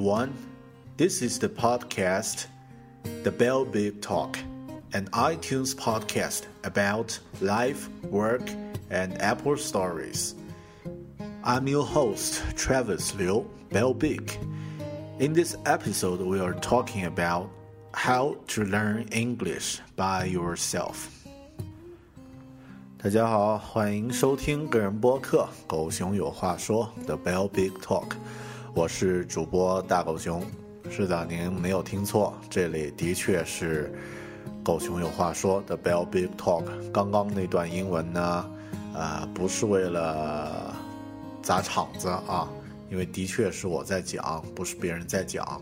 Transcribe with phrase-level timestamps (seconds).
[0.00, 0.32] everyone.
[0.96, 2.46] This is the podcast,
[3.24, 4.38] The Bell Big Talk,
[4.94, 8.40] an iTunes podcast about life, work,
[8.88, 10.34] and Apple stories.
[11.44, 14.32] I'm your host, Travis Liu, Bell Big.
[15.18, 17.50] In this episode, we are talking about
[17.92, 21.10] how to learn English by yourself.
[22.96, 28.12] 大家好，欢迎收听个人播客《狗熊有话说》的 Bell Big Talk，
[28.73, 30.41] 我是主播大狗熊。
[30.89, 33.93] 是的，您没有听错，这里的确是
[34.63, 36.63] 《狗熊有话说》的 Bell Big Talk。
[36.91, 38.49] 刚刚那段英文呢，
[38.93, 40.73] 呃，不是为了
[41.41, 42.47] 砸场子啊，
[42.89, 45.61] 因为的确是我在讲，不是别人在讲，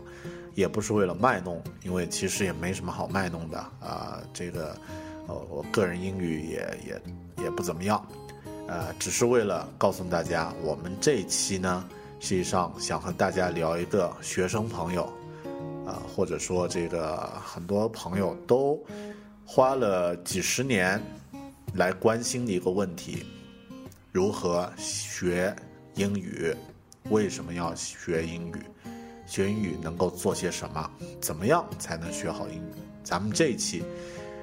[0.54, 4.76] 也不是为了卖弄，因为其实也没什么好卖弄的啊、这个。
[5.26, 7.02] 呃，我个人英语也也
[7.44, 8.04] 也不怎么样，
[8.66, 11.84] 呃，只是为了告诉大家，我们这一期呢，
[12.20, 15.04] 实际上想和大家聊一个学生朋友，
[15.86, 18.78] 啊、或者说这个很多朋友都
[19.46, 21.02] 花了几十年
[21.74, 23.24] 来关心的一个问题：
[24.12, 25.56] 如何学
[25.94, 26.54] 英语？
[27.08, 28.56] 为什么要学英语？
[29.26, 30.90] 学英语能够做些什么？
[31.20, 32.72] 怎么样才能学好英语？
[33.02, 33.82] 咱们这一期。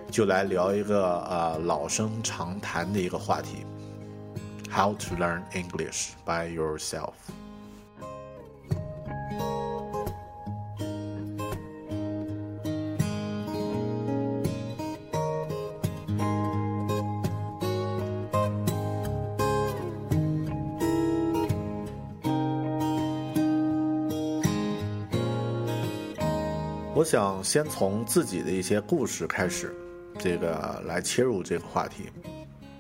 [0.10, 3.66] 就来聊一个呃老生常谈的一个话题
[4.72, 7.12] ，How to learn English by yourself。
[27.08, 29.74] 想先从自己的一些故事开始。
[30.20, 32.10] 这个来切入这个话题，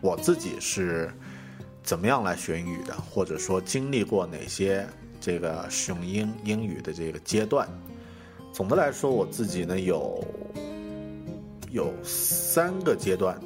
[0.01, 1.09] 我自己是
[1.81, 4.85] 怎么样来学英语的，或者说经历过哪些
[5.21, 7.69] 这个使用英英语的这个阶段。
[8.51, 10.21] 总的来说，我自己呢有
[11.71, 13.39] 有三个阶段，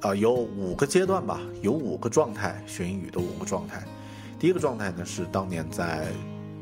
[0.00, 3.82] 啊、有五个阶段吧，有五个状态学英语的五个状态。
[4.38, 6.06] 第一个状态呢是当年在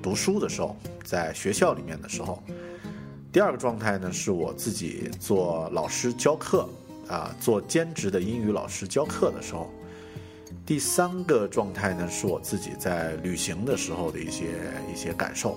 [0.02, 0.74] 读书的时候，
[1.04, 2.42] 在学校里面的时候。
[3.32, 6.68] 第二个状态呢，是我自己做老师教课，
[7.08, 9.70] 啊，做兼职的英语老师教课的时候。
[10.66, 14.48] 第三个状态呢，是我自己在旅行的时候的一些
[14.92, 15.52] 一些感受，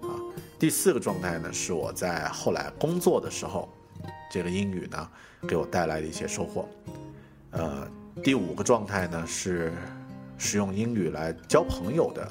[0.00, 0.14] 啊。
[0.60, 3.68] 第四个状态呢，是我在后来工作的时候，
[4.30, 5.08] 这个英语呢
[5.48, 6.68] 给我带来的一些收获。
[7.50, 7.90] 呃，
[8.22, 9.72] 第五个状态呢是
[10.38, 12.30] 使用英语来交朋友的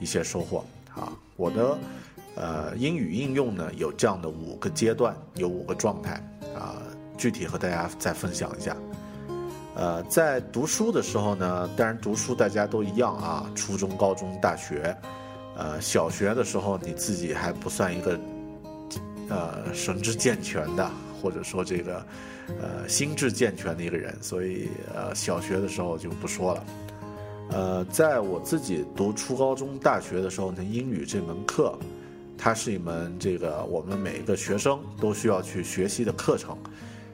[0.00, 1.78] 一些收获，啊，我的。
[2.36, 6.12] 呃，英语应用呢有这样的五个阶段，有五个状态
[6.54, 6.82] 啊、
[7.16, 8.76] 具体和大家再分享一下。
[9.74, 14.94] 呃，在读书的时候呢，当然读书大家都一样啊，初中、高中、大学，
[15.56, 18.18] 呃，小学的时候你自己还不算一个
[19.30, 20.90] 呃神志健全的，
[21.22, 22.06] 或者说这个
[22.60, 26.64] 呃心智健全的一个人，所以呃小学的时候就不说了。
[27.50, 31.78] 呃，在我自己读初高中、大学的时候呢，英语这门课。
[32.38, 36.56] 它是一门这个我们每一个学生都需要去学习的课程。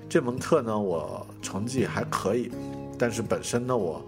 [0.09, 2.51] 这门课呢，我成绩还可以，
[2.99, 4.05] 但是本身呢，我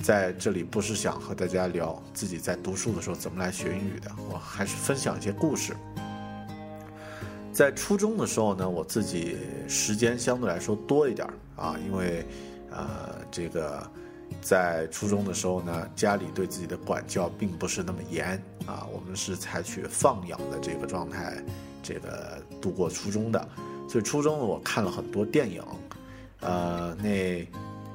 [0.00, 5.74] 在这里不是想和大家聊自己在读书的时候怎么来学英语的，我还是分享一些故事。
[7.50, 11.26] 在初中的时候呢，我自己时间相对来说多一点
[11.56, 12.24] 啊，因为，
[12.70, 13.82] 呃，这个
[14.48, 21.36] 在初中的时候呢，家里对自己的管教并不是那么严啊，我们是采取放养的这个状态，
[21.82, 23.48] 这个度过初中的，
[23.86, 25.62] 所以初中我看了很多电影，
[26.40, 27.46] 呃，那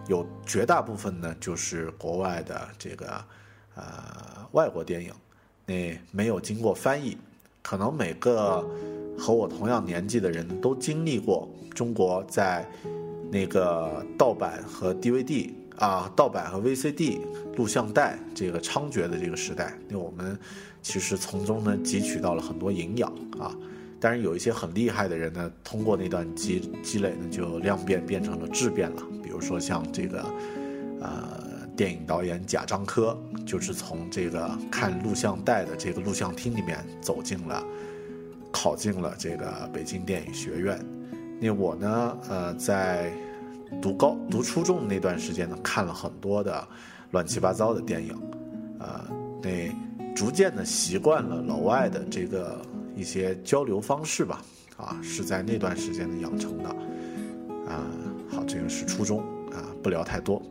[0.08, 3.26] 有绝大部分呢就是国外的这个
[3.74, 3.84] 呃
[4.52, 5.12] 外国电影，
[5.66, 7.18] 那没有经过翻译，
[7.64, 8.64] 可能每个。
[9.16, 12.68] 和我同样年纪的人都经历过中国在
[13.32, 17.20] 那个盗版和 DVD 啊，盗版和 VCD
[17.56, 20.38] 录像带这个猖獗的这个时代，那我们
[20.82, 23.56] 其实从中呢汲取到了很多营养啊。
[24.00, 29.04] 当然有一些很厉害的人呢，通过那段积积累呢，就量变变成了质变了。
[29.24, 30.26] 比如说像这个
[31.02, 31.40] 呃
[31.76, 37.64] 电影导演贾樟柯，就是从这个看录像带的这个录像厅里面走进了。
[38.56, 40.80] 考进了这个北京电影学院，
[41.42, 43.12] 那我呢，呃，在
[43.82, 46.68] 读高读初中那段时间呢，看了很多的
[47.12, 48.18] 乱七八糟的电影，
[48.80, 49.06] 呃，
[49.42, 49.70] 那
[50.16, 52.62] 逐渐的习惯了老外的这个
[52.96, 54.42] 一些交流方式吧，
[54.78, 56.70] 啊，是在那段时间的养成的，
[57.68, 57.84] 啊，
[58.30, 59.20] 好，这个是初中
[59.52, 60.42] 啊，不聊太多，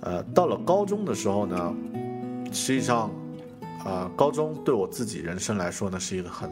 [0.00, 1.74] 呃，到了高中的时候呢，
[2.52, 3.10] 实际上，
[3.84, 6.50] 呃，高中对我自己人生来说呢，是一个很。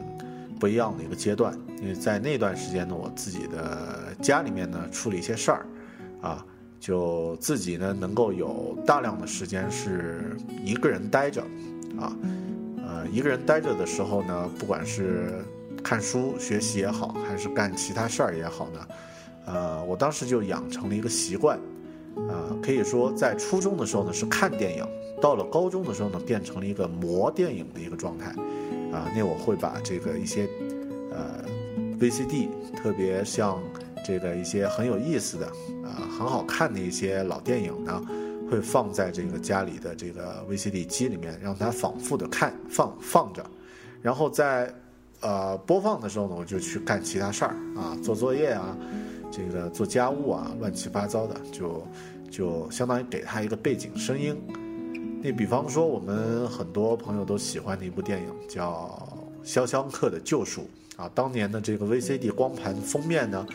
[0.59, 5.65] 不一样的一个阶段，因为在那段时间呢，我自己的家里面呢出了一些事儿，
[6.21, 6.45] 啊，
[6.79, 11.41] 就自己呢能够有大量的时间是一个人待着，
[11.99, 12.15] 啊，
[12.85, 15.45] 呃，一个人待着的时候呢，不管是
[15.83, 18.87] 看书学习也好，还是干其他事儿也好呢，
[19.45, 21.57] 呃，我当时就养成了一个习惯，
[22.29, 24.83] 啊，可以说在初中的时候呢是看电影，
[25.21, 28.33] 到了高中的时候呢变成了一个磨电影的一个状态。
[28.91, 30.47] 啊，那我会把这个一些，
[31.11, 31.43] 呃
[31.99, 33.61] ，VCD，特别像
[34.05, 35.45] 这个一些很有意思的，
[35.83, 38.01] 啊，很好看的一些老电影呢，
[38.49, 43.45] 会放在这个家里的这个 VCD 机里面，让它反复的看放放着，
[44.01, 44.73] 然后在
[45.21, 48.77] 呃播放的时候呢，我就去干其他事儿啊，做作业啊，
[49.31, 51.87] 这个做家务啊，乱七八糟的，就
[52.29, 54.35] 就相当于给他一个背景声音。
[55.23, 58.87] 你比方说，我们很多朋友都喜欢的一部电影叫
[59.47, 60.61] 《肖申克的救赎》
[60.97, 63.45] 啊，当年的这个 VCD 光盘封面呢，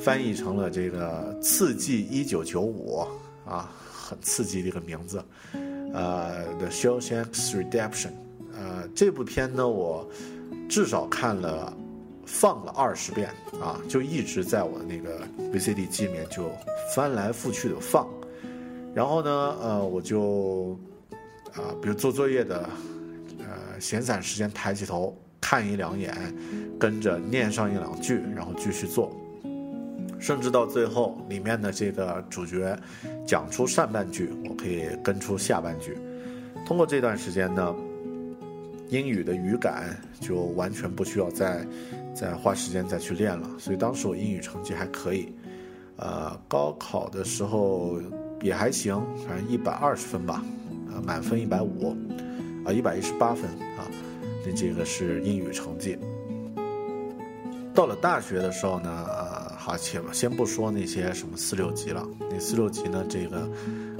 [0.00, 3.04] 翻译成了这个《刺激一九九五》
[3.50, 5.22] 啊，很刺激的一个名字，
[5.92, 8.08] 呃，《The Shawshank Redemption》
[8.54, 10.08] 呃，这部片呢，我
[10.68, 11.76] 至少看了
[12.24, 13.28] 放了二十遍
[13.60, 15.20] 啊，就一直在我的那个
[15.52, 16.50] VCD 机里面就
[16.94, 18.08] 翻来覆去的放，
[18.94, 20.78] 然后呢，呃，我就。
[21.54, 22.68] 啊，比如做作业的，
[23.38, 26.14] 呃，闲散时间抬起头看一两眼，
[26.78, 29.14] 跟着念上一两句，然后继续做，
[30.18, 32.78] 甚至到最后里面的这个主角
[33.26, 35.96] 讲出上半句，我可以跟出下半句。
[36.66, 37.74] 通过这段时间呢，
[38.88, 41.66] 英语的语感就完全不需要再
[42.14, 43.48] 再花时间再去练了。
[43.58, 45.32] 所以当时我英语成绩还可以，
[45.96, 47.98] 呃，高考的时候
[48.42, 50.44] 也还行，反正一百二十分吧。
[51.06, 51.96] 满分一百五，
[52.64, 53.44] 啊，一百一十八分
[53.78, 53.86] 啊，
[54.52, 55.98] 这个是英语成绩。
[57.74, 63.48] 到了大学的时候呢，呃，好，且先不说那些什么四六级了，那四六级呢，这个，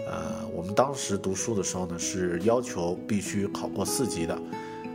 [0.05, 4.37] 呃，我们当时读书的时候呢，是要求必须考过四级的，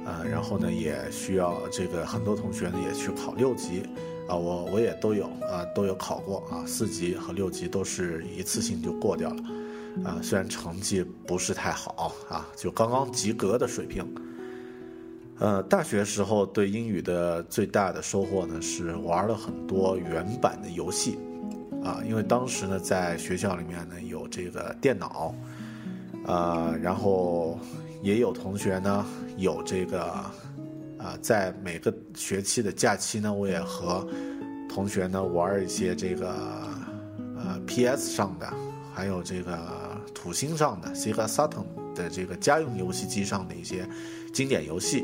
[0.05, 3.83] 呃，然后呢，也需要这个很多同学呢也去考六级，
[4.27, 9.43] 啊，我我也都有啊，都有考过啊，四级和六级都是一次性就过掉了。
[10.03, 14.05] 啊，虽然成绩不是太好啊，就刚刚及格的水平。
[15.39, 21.17] 呃，大学时候对英语的最大的收获呢，是玩了很多原版的游戏，
[21.83, 25.33] 啊，因为当时呢在学校里面呢有这个电脑，
[26.25, 27.59] 呃，然后
[28.01, 30.01] 也有同学呢有这个，
[30.97, 34.07] 啊，在每个学期的假期呢，我也和
[34.69, 36.29] 同学呢玩一些这个，
[37.37, 38.47] 呃，PS 上的。
[38.95, 39.57] 还有这个
[40.13, 43.89] 土星上的 Sega Saturn 的这个家用游戏机上的一些
[44.31, 45.03] 经典游戏，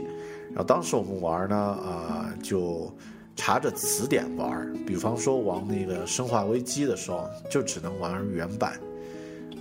[0.64, 2.92] 当时我们玩呢，呃，就
[3.36, 4.74] 查着词典玩。
[4.86, 8.80] 比方说玩那个《生化危机》的时候，就只能玩原版。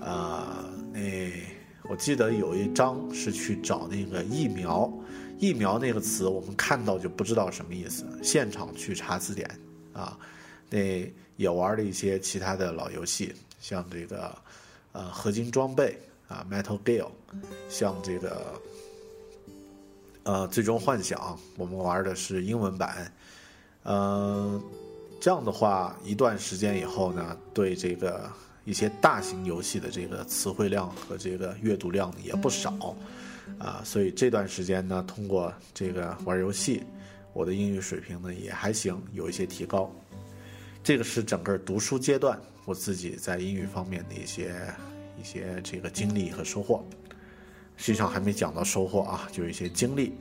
[0.00, 1.00] 啊，那
[1.88, 4.90] 我记得有一章是去找那个疫苗，
[5.38, 9.49] 疫苗那个词我们看到就不知道什么意思，现场去查字典。
[9.93, 10.19] 啊，
[10.71, 10.78] 那
[11.37, 13.35] 也玩了一些其他的老游戏。
[13.61, 14.33] 像这个，
[14.93, 17.09] 呃，合金装备啊，Metal Gear，
[17.69, 18.52] 像这个
[20.28, 23.11] 呃最终幻想，我们玩的是英文版，
[23.85, 24.62] 嗯，
[25.18, 28.30] 这样的话，一段时间以后呢，对这个
[28.66, 32.94] 一些大型游戏的这个词汇量和这个阅读量也不少，
[33.58, 36.82] 啊，所以这段时间呢，通过这个玩游戏，
[37.32, 39.90] 我的英语水平呢也还行，有一些提高。
[40.85, 44.54] 这个是整个读书阶段我自己在英语方面的一些
[45.18, 46.85] 一些这个经历和收获。
[47.78, 50.12] 实际上还没讲到收获啊，就一些经历。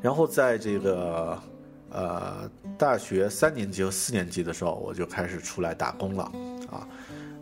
[0.00, 1.42] 然后在这个
[1.90, 2.48] 呃
[2.78, 6.22] 大学三年级和四年级的时候，我就开始出来打工了
[6.70, 6.88] 啊，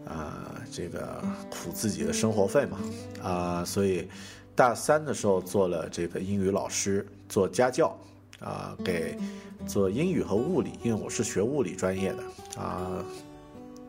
[0.07, 0.33] 呃，
[0.71, 2.79] 这个苦自己的生活费嘛
[3.23, 4.09] 啊，所以
[4.55, 7.95] 大三的时候做了这个英语老师，做家教
[8.41, 9.19] 啊，给
[9.67, 13.05] 做英语和物理，因为我是学物理专业的啊，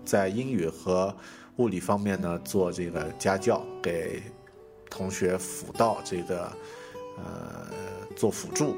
[0.04, 1.16] 在英语和
[1.58, 4.22] 物理方面呢，做这个家教，给
[4.90, 6.52] 同学辅导这个
[7.18, 7.68] 呃
[8.16, 8.76] 做辅助。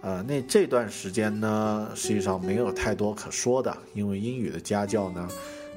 [0.00, 5.28] 呃，那这段时间呢，实际上没有太多可说的，因为英语的家教呢，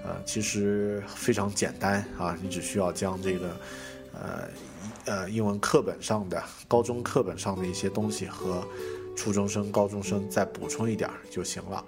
[0.03, 3.57] 呃，其实非常简单啊，你只需要将这个
[4.13, 4.49] 呃
[5.05, 8.63] 呃英文课本上的、高中课本上的一些东西和
[9.15, 11.83] 初中生、高中生再补充一点就行了。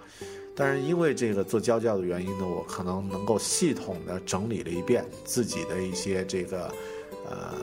[0.55, 6.67] 但是因为这个做家教的原因呢，我可能能够系统的整理了一遍自己的一些这个
[7.29, 7.55] 呃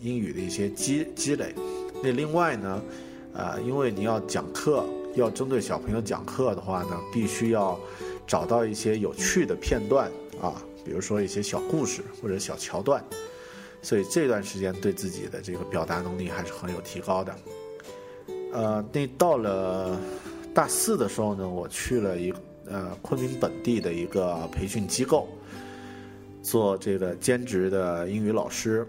[0.00, 1.54] 英语的一些积积累。
[2.02, 2.82] 那另外呢？
[3.34, 7.80] 呃，因为你要讲课，要针对小朋友讲课的话呢，必须要
[8.26, 13.02] 找到一些有趣的片段啊，比如说一些小故事或者小桥段，
[13.80, 17.34] 所以这段时间对自己的这个表达能力还是很有提高的。
[18.52, 19.98] 呃，那到了
[20.54, 22.32] 大四的时候呢，我去了一
[22.66, 25.28] 呃昆明本地的一个培训机构，
[26.42, 28.86] 做这个兼职的英语老师。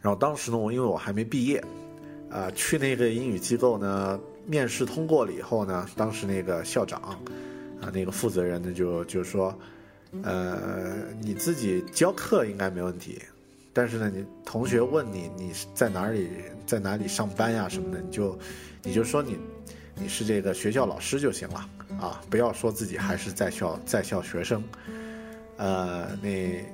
[0.00, 1.62] 然后当时呢，我因为我还没毕业。
[2.30, 6.98] 啊，去那个英语机构呢，面试通过了以后呢，当时那个校长，
[7.78, 9.54] 啊，那个负责人呢就就说，
[10.22, 13.20] 呃，你自己教课应该没问题，
[13.74, 16.30] 但是呢，你同学问你你在哪里
[16.64, 18.38] 在哪里上班呀什么的，你就
[18.82, 19.36] 你就说你
[19.94, 21.68] 你是这个学校老师就行了
[22.00, 24.62] 啊，不要说自己还是在校在校学生，
[25.56, 26.64] 呃，那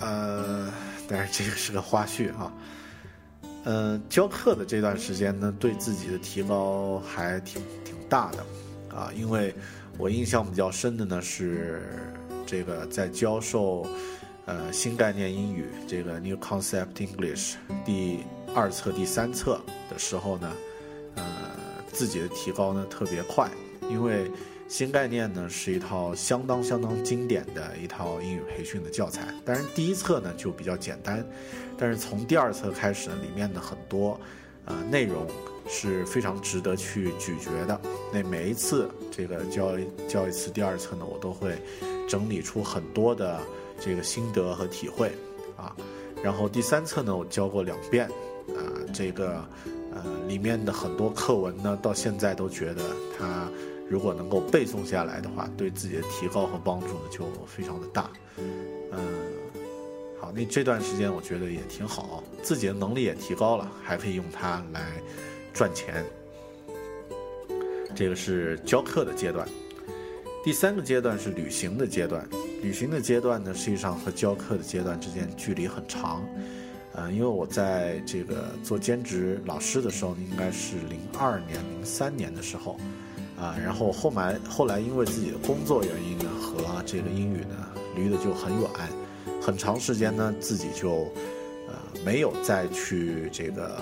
[0.00, 0.72] 呃，
[1.08, 2.52] 但是这个是个花絮啊。
[3.64, 9.52] 嗯，教课的这段时间呢，对自己的提高还挺挺大的，啊，因为
[9.98, 11.82] 我印象比较深的呢是
[12.46, 13.84] 这个在教授
[14.44, 18.20] 呃新概念英语这个 New Concept English 第
[18.54, 20.52] 二册第三册的时候呢，
[21.16, 21.24] 呃，
[21.96, 23.50] 自己的提高呢特别快，
[23.90, 24.30] 因为。
[24.68, 31.24] 新概念呢是一套相当相当经典的一套英语培训的教材，当然第一册呢就比较简单，
[31.78, 34.20] 但是从第二册开始呢，里面的很多，
[34.64, 35.24] 呃内容
[35.68, 37.80] 是非常值得去咀嚼的。
[38.12, 41.56] 那每一次这个教教一次第二册呢，我都会
[42.08, 43.40] 整理出很多的
[43.78, 45.12] 这个心得和体会
[45.56, 45.76] 啊。
[46.24, 48.08] 然后第三册呢，我教过两遍，
[48.48, 49.48] 啊这个
[49.96, 52.82] 呃里面的很多课文呢，到现在都觉得
[53.18, 53.48] 它。
[53.88, 58.10] 如果能够背诵下来的话，对自己的提高和帮助呢就非常的大。
[58.36, 58.98] 嗯，
[60.20, 65.00] 好，那这段时间我觉得也挺好，自己的能力也提高了，还可以用它来
[65.54, 66.04] 赚钱。
[67.94, 69.46] 这个是教课的阶段。
[70.44, 72.28] 第三个阶段是旅行的阶段。
[72.62, 76.26] 旅行的阶段呢，实际上和教课的阶段之间距离很长。
[76.96, 82.76] 嗯，因为我在这个做兼职老师的时候，应该是零二年、零三年的时候。
[83.38, 88.70] 啊，然后后来后来因为自己的工作原因呢，和这个英语呢离得就很远，
[89.42, 91.12] 很长时间呢自己就
[91.68, 93.78] 呃没有再去这个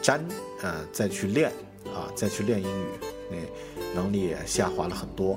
[0.00, 0.24] 沾
[0.62, 1.50] 呃再去练
[1.86, 2.86] 啊再去练英语，
[3.28, 5.36] 那能力也下滑了很多。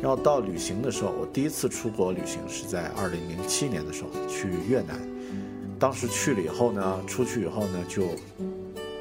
[0.00, 4.96] 然后到旅行的时候，我第一次出国旅行是在二零零七年的时候去越南，
[5.80, 8.08] 当时去了以后呢，出去以后呢就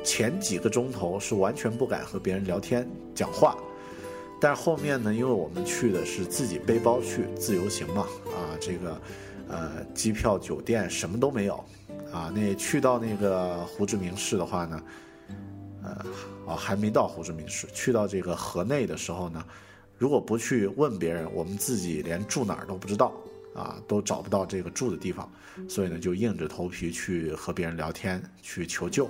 [0.04, 3.56] 前几个钟头是完全不敢和别人聊天讲话。
[4.42, 9.02] 但后面呢，因为我们去的是自己背包去自由行嘛，啊，这个，
[9.50, 11.62] 呃，机票、酒店什么都没有，
[12.14, 14.82] 啊，那去到那个胡志明市的话呢，
[15.84, 16.06] 呃，
[16.46, 19.44] 哦，还没到胡志明市，去到这个河内的时候呢，
[19.98, 23.12] 如果不去问别人，我们自己连住哪儿都不知道，
[23.60, 25.30] 啊，都找不到这个住的地方，
[25.68, 29.10] 所以呢，就硬着头皮去和别人聊天，去求救。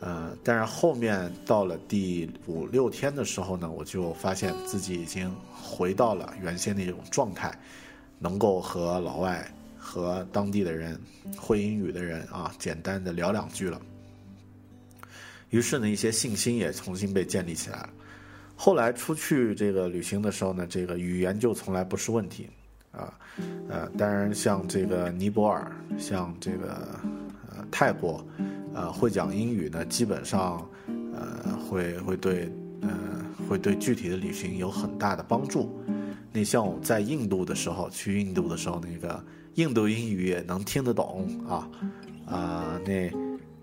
[0.00, 7.56] 呃，但是后面到了第五六天的时候呢，我就发现自己已经回到了原先那种状态，
[8.18, 11.00] 能够和老外和当地的人
[11.36, 13.80] 会英语的人啊，简单的聊两句了。
[15.50, 17.90] 于是呢，一些信心也重新被建立起来了。
[18.54, 22.48] 后来出去这个旅行的时候呢，这个语言就从来不是问题
[22.98, 23.14] 啊。
[23.68, 26.74] 呃，当然像这个尼泊尔，像这个
[27.50, 28.26] 呃泰国，
[28.74, 32.52] 呃会讲英语呢，基本上呃会会对
[32.82, 32.90] 呃
[33.48, 35.70] 会对具体的旅行有很大的帮助。
[36.32, 39.24] 那像我在印度的时候，去印度的时候，那个
[39.54, 41.68] 印度英语也能听得懂啊
[42.26, 43.10] 啊那。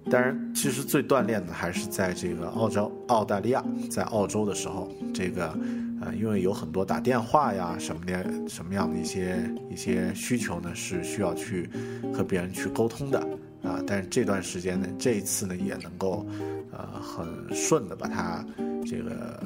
[0.08, 5.58] 当然，其实最锻炼的还是在这个澳洲、澳大利亚，在澳洲的时候，这个，
[6.06, 9.38] 呃，因为有很多打电话呀什么的，什么样的一些
[9.72, 11.68] 一些需求呢，是需要去
[12.14, 13.20] 和别人去沟通的
[13.64, 13.82] 啊。
[13.88, 16.26] 但是这段时间呢，这一次呢，也能够，
[16.72, 18.46] 呃，很顺的把它
[18.86, 19.44] 这个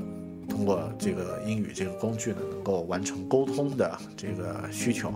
[0.50, 5.14] 通过这个英语这个工具呢，能够完成沟通的这个需求。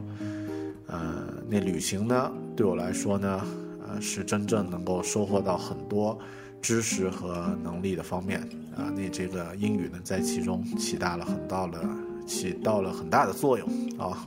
[0.88, 3.46] 呃，那旅行呢，对我来说呢。
[3.86, 6.18] 呃是真正能够收获到很多
[6.64, 8.40] 知识和能力的方面
[8.74, 11.84] 啊，那这个英语呢，在其中起到了很大的
[12.26, 13.68] 起到了很大的作用
[13.98, 14.26] 啊。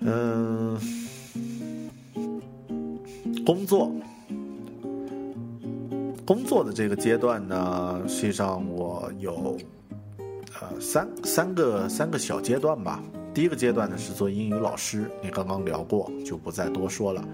[0.00, 0.76] 嗯，
[3.46, 3.92] 工作
[6.26, 9.56] 工作的这个阶段呢，实际上我有
[10.60, 13.00] 呃三三个三个小阶段吧。
[13.32, 17.24] 第一个阶段呢是做英语老师，你刚刚聊过，就不再多说了。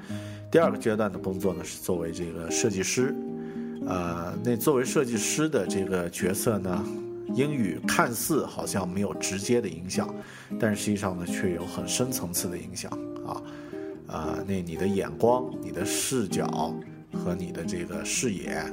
[0.51, 3.15] 第二个阶段的工作呢是作为这个设计师，
[3.87, 6.85] 呃，那作为设计师的这个角色呢，
[7.35, 10.15] 英语看似好像没有直接的影响，
[10.59, 12.91] 但实际上呢却有很深层次的影响
[13.27, 13.43] 啊，
[14.07, 16.75] 啊，那你的眼光、你的视角
[17.13, 18.65] 和你的这个视野，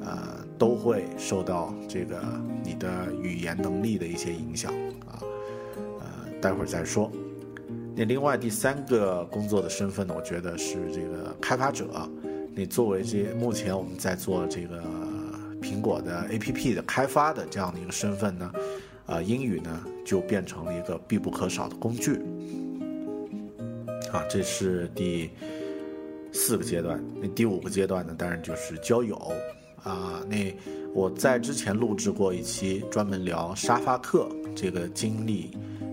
[0.00, 2.20] 呃，都会受到这个
[2.64, 4.72] 你的语言能力的一些影响
[5.06, 5.20] 啊，
[6.00, 7.12] 呃，待会儿再说。
[7.98, 12.08] 那另外第三个工作的身份呢，我觉得是这个开发者。
[12.54, 14.80] 你作为这目前我们在做这个
[15.60, 18.52] 苹果的 APP 的开发的这样的一个身份呢，
[19.06, 22.20] 啊，英语呢就变成了一个必不可少的工具。
[24.12, 25.28] 啊，这是第
[26.30, 27.02] 四个阶段。
[27.20, 29.32] 那第五个阶段呢，当然就是交友。
[29.82, 30.54] 啊，那
[30.94, 35.50] 我在之前录制过一期专门聊沙发客这个经历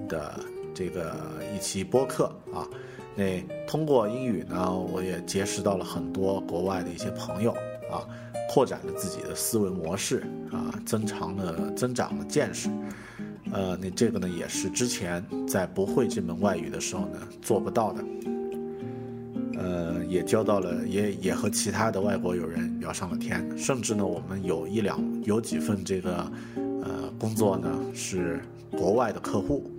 [0.08, 0.39] 的。
[0.75, 1.15] 这个
[1.55, 2.67] 一期播客啊，
[3.15, 7.51] 那通过英语呢，我也结识到了很多国外的一些朋友
[7.89, 8.05] 啊，
[8.49, 12.69] 扩展了自己的思维模式啊，增长了增长了见识。
[13.53, 18.03] 呃，那这个呢，也是之前在不会这门外语的时候呢做不到的。
[19.57, 26.29] 呃，也交到了，也也和其他的外国友人聊上了天，甚至呢，我们有一两有几份这个
[26.65, 29.71] 呃工作呢是国外的客户。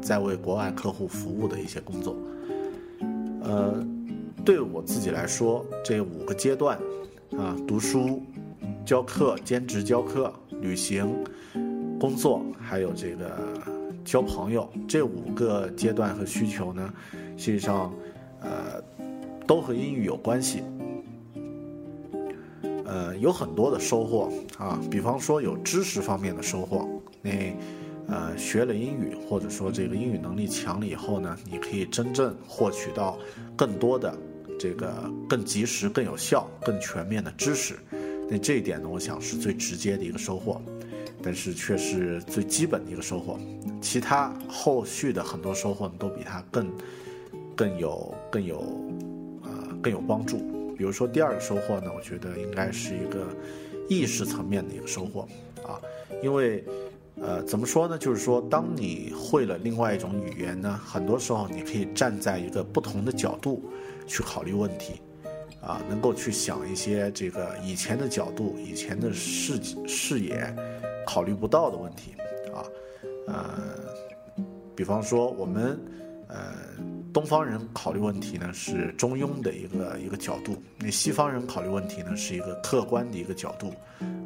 [0.00, 2.16] 在为国外客户服务的一些工作，
[3.42, 3.84] 呃，
[4.44, 6.78] 对我自己来说，这五个阶段，
[7.36, 8.22] 啊，读书、
[8.84, 11.14] 教课、兼职教课、旅行、
[11.98, 13.30] 工作，还有这个
[14.04, 16.92] 交朋友，这五个阶段和需求呢，
[17.36, 17.92] 实际上，
[18.40, 18.82] 呃，
[19.46, 20.62] 都和英语有关系，
[22.84, 26.88] 呃，有很多的收获啊，比方说有知识方面的收获，
[27.22, 27.30] 那。
[28.12, 33.18] 呃，学了英语，或者说这个英语能力强了以后呢，你可以真正获取到
[33.56, 34.14] 更多的
[34.58, 37.74] 这个更及时、更有效、更全面的知识。
[38.28, 40.60] 那这一点呢，我想是最直接的一个收获，
[41.22, 43.38] 但是却是最基本的一个收获。
[43.80, 46.70] 其他后续的很多收获呢都比它更
[47.56, 48.58] 更有更有
[49.42, 49.50] 呃
[49.82, 50.36] 更有帮助。
[50.76, 53.26] 比如说第二个收获呢，我觉得应该是一个
[53.88, 55.26] 意识层面的一个收获
[55.66, 55.80] 啊，
[56.22, 56.62] 因为。
[57.20, 57.98] 呃，怎么说呢？
[57.98, 63.62] 就是说，当你会了另外一种语言呢，很多时候你可以站在一个不同的角度
[64.06, 64.94] 去考虑问题，
[65.60, 70.52] 啊，能够去想一些这个以前的角度、以前的视视野
[71.06, 72.14] 考虑不到的问题，
[72.52, 72.64] 啊，
[73.28, 73.54] 呃，
[74.74, 75.78] 比方说我们
[76.28, 76.36] 呃
[77.12, 83.72] 东方人考虑问题呢是中庸的一个一个角度，那西方人考虑问题呢是一个客观的一个角度，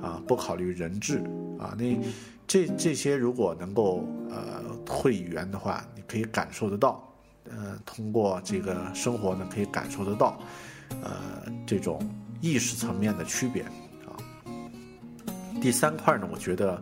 [0.01, 1.19] 啊，不考虑人质，
[1.59, 1.99] 啊，那。
[2.47, 7.13] 这这些如果能够呃会语言的话，你可以感受得到，
[7.51, 10.39] 呃，通过这个生活呢，可以感受得到，
[11.03, 12.01] 呃，这种
[12.41, 13.63] 意识层面的区别
[14.05, 14.15] 啊。
[15.61, 16.81] 第三块呢，我觉得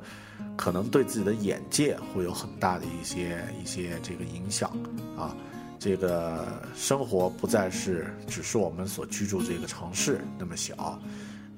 [0.56, 4.70] 可能对自己的眼界会有很大的一些一些这个影响
[5.16, 5.34] 啊。
[5.78, 10.98] 这个生活不再是只是我们所居住这个城市那么小。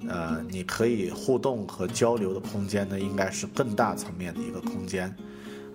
[0.07, 5.13] 呃，你可以互动和交流的空间呢，应该是更大层面的一个空间，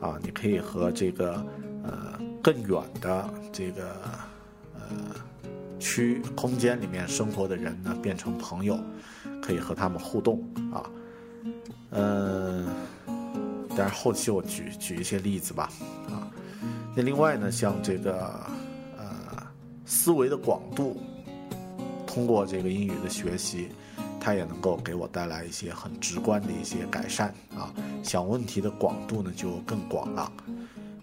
[0.01, 1.45] 啊，你可以和这个
[1.83, 3.97] 呃更远的这个
[4.75, 4.81] 呃
[5.81, 8.79] 区空间里面生活的人呢变成朋友，
[9.43, 10.41] 可以和他们互动
[10.73, 10.89] 啊。
[11.91, 12.69] 嗯，
[13.77, 15.69] 但是后期我举举一些例子吧
[16.09, 16.31] 啊。
[16.95, 18.41] 那另外呢，像这个
[18.97, 19.05] 呃
[19.85, 20.97] 思维的广度，
[22.07, 23.69] 通过这个英语的学习。
[24.25, 30.33] 它也能够给我带来一些很直观的一些改善啊，想问题的广度呢就更广了，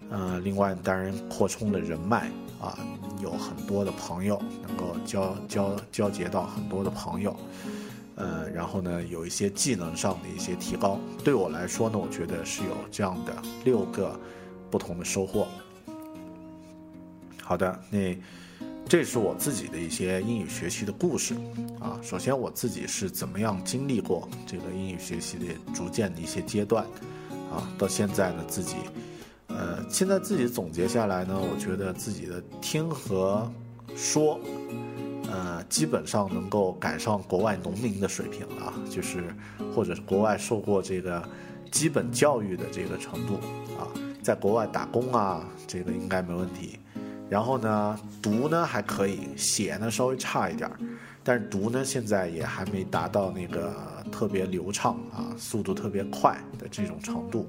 [0.08, 2.78] 呃，另外当然扩充了人脉啊，
[3.22, 7.36] 有很多的朋友能够交交交结到很多的朋友，
[8.16, 14.18] 呃，然后呢有一些技能上的一些提高，对我来说呢，我觉得是有这样的六个
[14.70, 15.46] 不同的收获。
[17.42, 18.16] 好的，那。
[18.90, 21.36] 这是我自己的一些英语学习的故事，
[21.78, 26.84] 啊，首先我自己是怎么样经历过这个英语学习的逐渐的一些阶段，
[27.52, 28.74] 啊，到现在呢自己，
[29.46, 33.48] 呃，现在自己总结下来呢，我觉得自己的听和
[33.94, 34.40] 说，
[35.30, 39.32] 呃，基本上能够赶上国外农民的水平了，就是
[39.72, 41.22] 或者是国外受过这个
[41.70, 43.34] 基本教育的这个程度，
[43.78, 43.86] 啊，
[44.20, 46.79] 在国外打工啊，这个应该没问题。
[47.30, 50.76] 然后呢，读呢还可以，写呢稍微差一点儿，
[51.22, 53.72] 但是读呢现在也还没达到那个
[54.10, 57.48] 特别流畅啊，速度特别快的这种程度。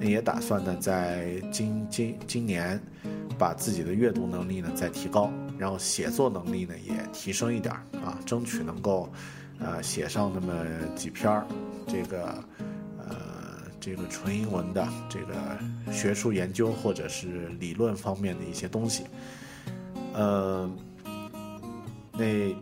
[0.00, 2.82] 那也打算呢，在今今今年，
[3.38, 9.08] 把自己的阅读能力呢再提高，然后写作能力呢也提升一点儿啊，争取能够，
[9.60, 10.52] 呃，写上那么
[10.96, 11.46] 几篇儿，
[11.86, 12.42] 这个。
[13.82, 15.58] 这个纯英文的这个
[15.92, 19.02] 学术研究或者是理论方面的一些东西，
[20.14, 20.70] 呃，
[22.12, 22.54] 那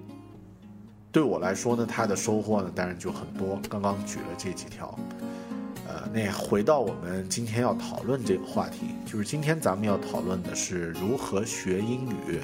[1.12, 3.60] 对我来说呢，它的收获呢当然就很多。
[3.68, 4.98] 刚刚举了这几条，
[5.86, 12.40] 呃，那回到我们今天要讨论这个话题，就是今天咱们要讨论的是如何学英语，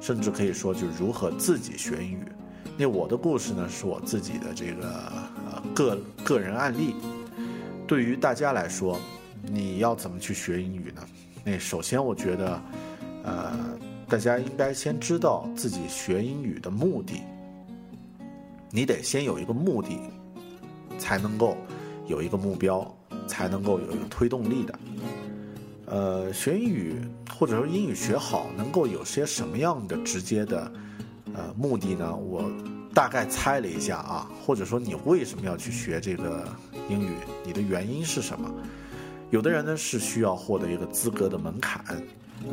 [0.00, 2.24] 甚至可以说就是如何自己学英语。
[2.78, 5.12] 那我的故事呢，是我自己的这个
[5.74, 6.94] 个个人案例。
[7.86, 8.98] 对于大家来说，
[9.42, 11.02] 你要怎么去学英语呢？
[11.44, 12.62] 那首先，我觉得，
[13.24, 13.52] 呃，
[14.08, 17.20] 大家应该先知道自己学英语的目的。
[18.70, 19.98] 你得先有一个目的，
[20.98, 21.56] 才能够
[22.06, 22.90] 有一个目标，
[23.26, 24.78] 才能够有一个推动力的。
[25.86, 26.96] 呃，学英语
[27.38, 30.72] 或者说英语学好，能够有些什么样的直接的
[31.34, 32.16] 呃目的呢？
[32.16, 32.50] 我。
[32.94, 36.48] 大概猜了一下啊，或者说你为什么要去学这个
[36.88, 37.14] 英语？
[37.44, 38.50] 你的原因是什么？
[39.30, 41.82] 有的人呢是需要获得一个资格的门槛，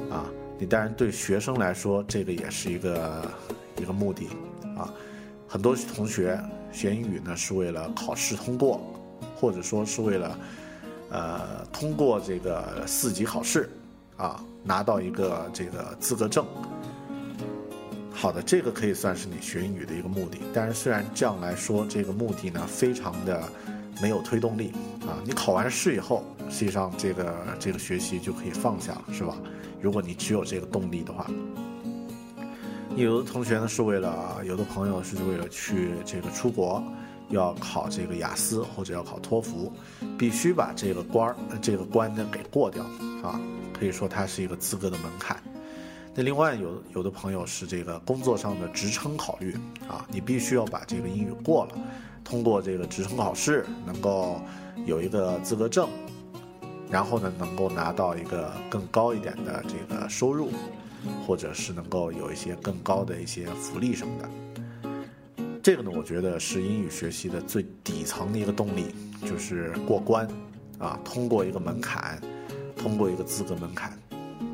[0.09, 0.25] 啊，
[0.57, 3.31] 你当然对学生来说这个也是一个
[3.77, 4.27] 一个目的，
[4.75, 4.91] 啊，
[5.47, 6.39] 很多同学
[6.71, 8.81] 学英语呢是为了考试通过，
[9.35, 10.37] 或者说是为了
[11.11, 13.69] 呃通过这个四级考试，
[14.17, 16.43] 啊，拿到一个这个资格证。
[18.11, 20.39] 好的，这个可以算是你学英语的一个目的。
[20.53, 23.43] 但是虽然这样来说，这个目的呢非常的
[23.99, 25.17] 没有推动力啊。
[25.25, 29.35] 你考完试以后，实际上这个这个学习就可以放下了，是吧？
[29.81, 31.25] 如果你只有这个动力的话，
[32.95, 36.83] 有的同学呢是为了，有的朋友是为了去这个出国，
[37.29, 39.71] 要考这个雅思或者要考托福，
[40.17, 42.83] 必须把这个关儿这个关呢给过掉
[43.23, 43.39] 啊。
[43.73, 45.41] 可以说它是一个资格的门槛。
[46.13, 49.55] 那另外有有的朋友是这个工作上的职称考虑
[49.87, 51.77] 啊，你必须要把这个英语过了，
[52.31, 54.39] 通过这个职称考试，能够
[54.85, 55.89] 有一个资格证，
[56.89, 60.49] 然后呢能够拿到一个更高一点的这个收入，
[61.27, 64.29] 或者是能够有一些更高的一些福利什么的。
[65.61, 70.25] 这个呢，我觉得是英语学习的最底层的一个动力，就是过关
[70.79, 72.17] 啊，通过一个门槛，
[72.77, 73.91] 通过一个资格门槛。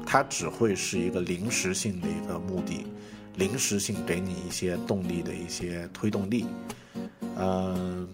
[0.04, 2.88] 它只会是一个临时性的一个目的，
[3.36, 6.48] 临时性给你一些动力的一些推动力。
[7.40, 8.08] 嗯，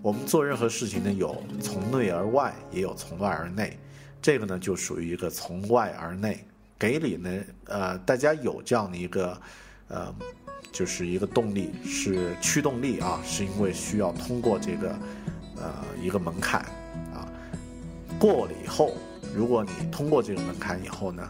[0.00, 3.78] 我们做任何事情呢，有从内而外，也有从外而内。
[4.20, 6.44] 这个呢，就属于一个从外而内。
[6.78, 7.30] 给你呢，
[7.64, 9.36] 呃，大家有这样的一个，
[9.88, 10.14] 呃，
[10.70, 14.90] 就是一个动力，是驱动力啊，是因为需要通过这个，
[15.56, 16.60] 呃，一个门槛
[17.12, 17.26] 啊，
[18.18, 18.92] 过了以后。
[19.34, 21.22] 如果你通过这个门槛以后呢，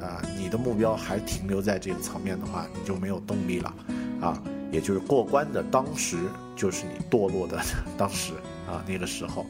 [0.00, 3.74] 啊，你的目标还停留在这个层面的话，你就没有动力了，
[4.20, 4.42] 啊，
[4.74, 6.18] 也就是过关的当时
[6.56, 7.62] 就是你堕落的
[7.96, 8.32] 当时
[8.66, 9.46] 啊那个时候，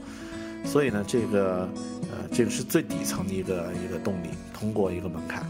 [0.65, 1.69] 所以呢，这个
[2.13, 5.45] 呃，这个是最底层的一个一个动力，通过一个门槛。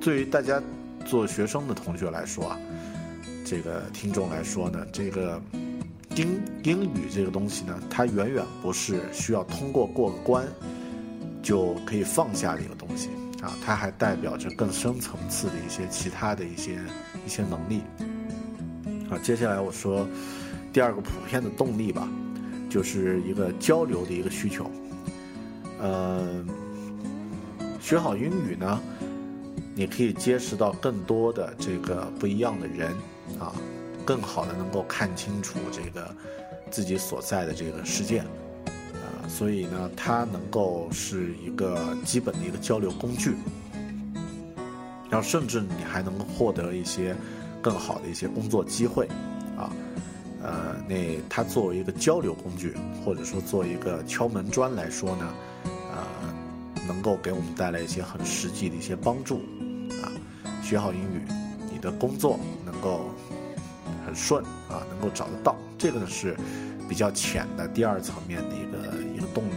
[0.00, 0.62] 对于大家
[1.06, 2.58] 做学生的同学来说啊，
[3.44, 5.40] 这个听众来说呢，这个
[6.14, 10.46] 英英语这个东西呢，它远远不是需要通过过关。
[11.44, 13.10] 就可以放下的一个东西
[13.42, 16.80] 啊，它还代表着更深层次的一些其他的一些
[17.26, 17.82] 一些能力。
[19.10, 20.06] 啊，接下来我说
[20.72, 22.08] 第二个普遍的动力吧，
[22.70, 24.70] 就是一个交流的一个需求。
[25.80, 26.44] 呃，
[27.80, 28.80] 学好英语呢，
[29.74, 32.90] 你可以结识到更多的这个不一样的人
[33.38, 33.52] 啊，
[34.04, 36.14] 更好的能够看清楚这个
[36.70, 38.20] 自己所在的这个世界。
[38.20, 43.34] 啊，所以呢，它能够是一个基本的一个交流工具，
[45.10, 47.14] 然后甚至你还能获得一些
[47.64, 49.08] 更好的一些工作机会，
[49.56, 49.72] 啊，
[50.42, 50.94] 呃，那
[51.30, 55.34] 它作为一个交流工具，或者说作为一个敲门砖来说呢，
[55.90, 56.34] 呃，
[56.86, 59.36] 能够给我们带来一些很实际的一些帮助，
[60.02, 60.12] 啊，
[60.62, 61.22] 学好英语，
[61.72, 63.10] 你的工作能够
[64.04, 66.36] 很顺啊，能够找得到，这个呢是。
[66.86, 69.54] 比较浅的第二层面的一个一个动力。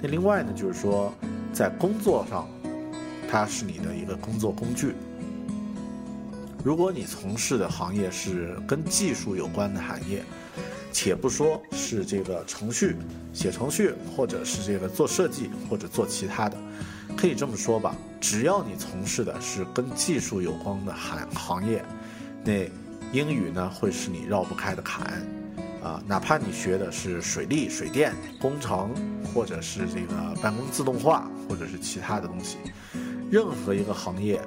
[0.00, 1.12] 那另外呢，就是说，
[1.52, 2.48] 在工作上，
[3.28, 4.94] 它是你的一个工作工具。
[6.62, 10.22] 如果你从事的行业是跟技术有关的行业，
[10.92, 12.96] 且不说是这个程序
[13.32, 16.56] 写程序，或者是这个做设计，或者做其他的，
[17.16, 21.82] 可以这么说吧，只要你从事的是跟技术有关的行行业，
[22.44, 22.68] 那
[23.12, 25.26] 英语呢会是你绕不开的坎。
[25.82, 28.94] 啊，哪怕你学的是水利、水电工程，
[29.32, 32.58] 或者是这个办公自动化，或者是其他的东西，
[33.30, 34.38] 任何一个行业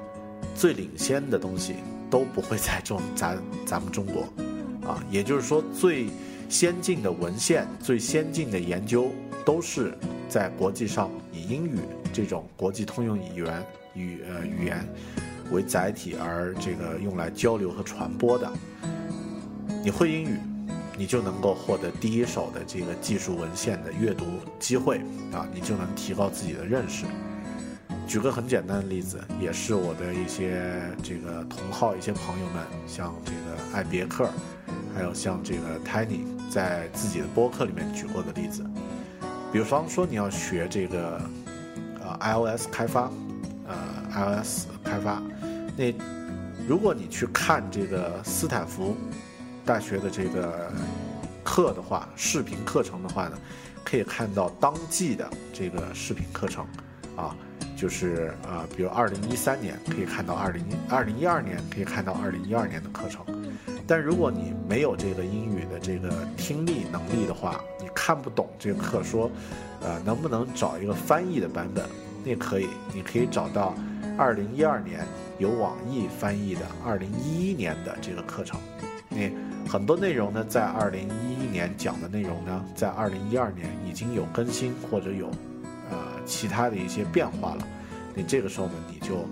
[0.53, 1.77] 最领先的东西
[2.13, 4.21] 都不会在中咱咱们中国，
[4.87, 6.05] 啊，也就是说最
[6.47, 9.11] 先进的文献、最先进的研究
[9.43, 9.97] 都是
[10.29, 11.79] 在国际上以英语
[12.13, 14.87] 这种国际通用语言语呃语言
[15.49, 18.47] 为载体而这个用来交流和传播的。
[19.83, 20.37] 你会英语？
[20.95, 24.25] 你就能够获得第一手的这个技术文献的阅读
[24.59, 24.99] 机会
[25.31, 27.05] 啊，你就能提高自己的认识。
[28.07, 34.29] 举个很简单的例子，也是我的一些这个同好一些朋友们，像这个艾别克，
[34.93, 38.63] 还有像这个 Tiny 在自己的播客里面举过的例子。
[39.51, 41.21] 比方说你要学这个
[42.01, 43.11] 呃 iOS 开发，
[43.67, 45.21] 呃 iOS 开发，
[45.77, 45.93] 那
[46.67, 48.95] 如果你去看这个斯坦福。
[49.65, 50.69] 大学的这个
[51.41, 53.37] 课的话，视频课程的话呢，
[53.81, 56.67] 可以看到当季的这个视频课程，
[57.15, 57.33] 啊，
[57.75, 63.25] 就是啊，比如二零一三年可以看到二零二零一二年可以看到二零一二年的课程，
[63.87, 69.29] 但如果你没有这个英语的这个听力能力的话，你看不懂这个课，说，
[69.81, 71.85] 呃，能不能找一个翻译的版本？
[72.23, 73.75] 那可以，你可以找到
[74.17, 75.05] 二零一二年
[75.39, 78.59] 由网易翻译的二零一一年的这个课程，
[79.09, 79.29] 那。
[79.65, 85.31] 很多内容呢，在二零一一年讲的内容呢，在二零一二年已经有更新或者有，
[86.25, 87.67] 其他的一些变化了。
[88.15, 89.25] 你这个时候呢，你就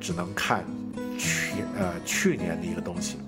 [0.00, 0.64] 只能看
[1.18, 3.18] 去呃去年的一个东西。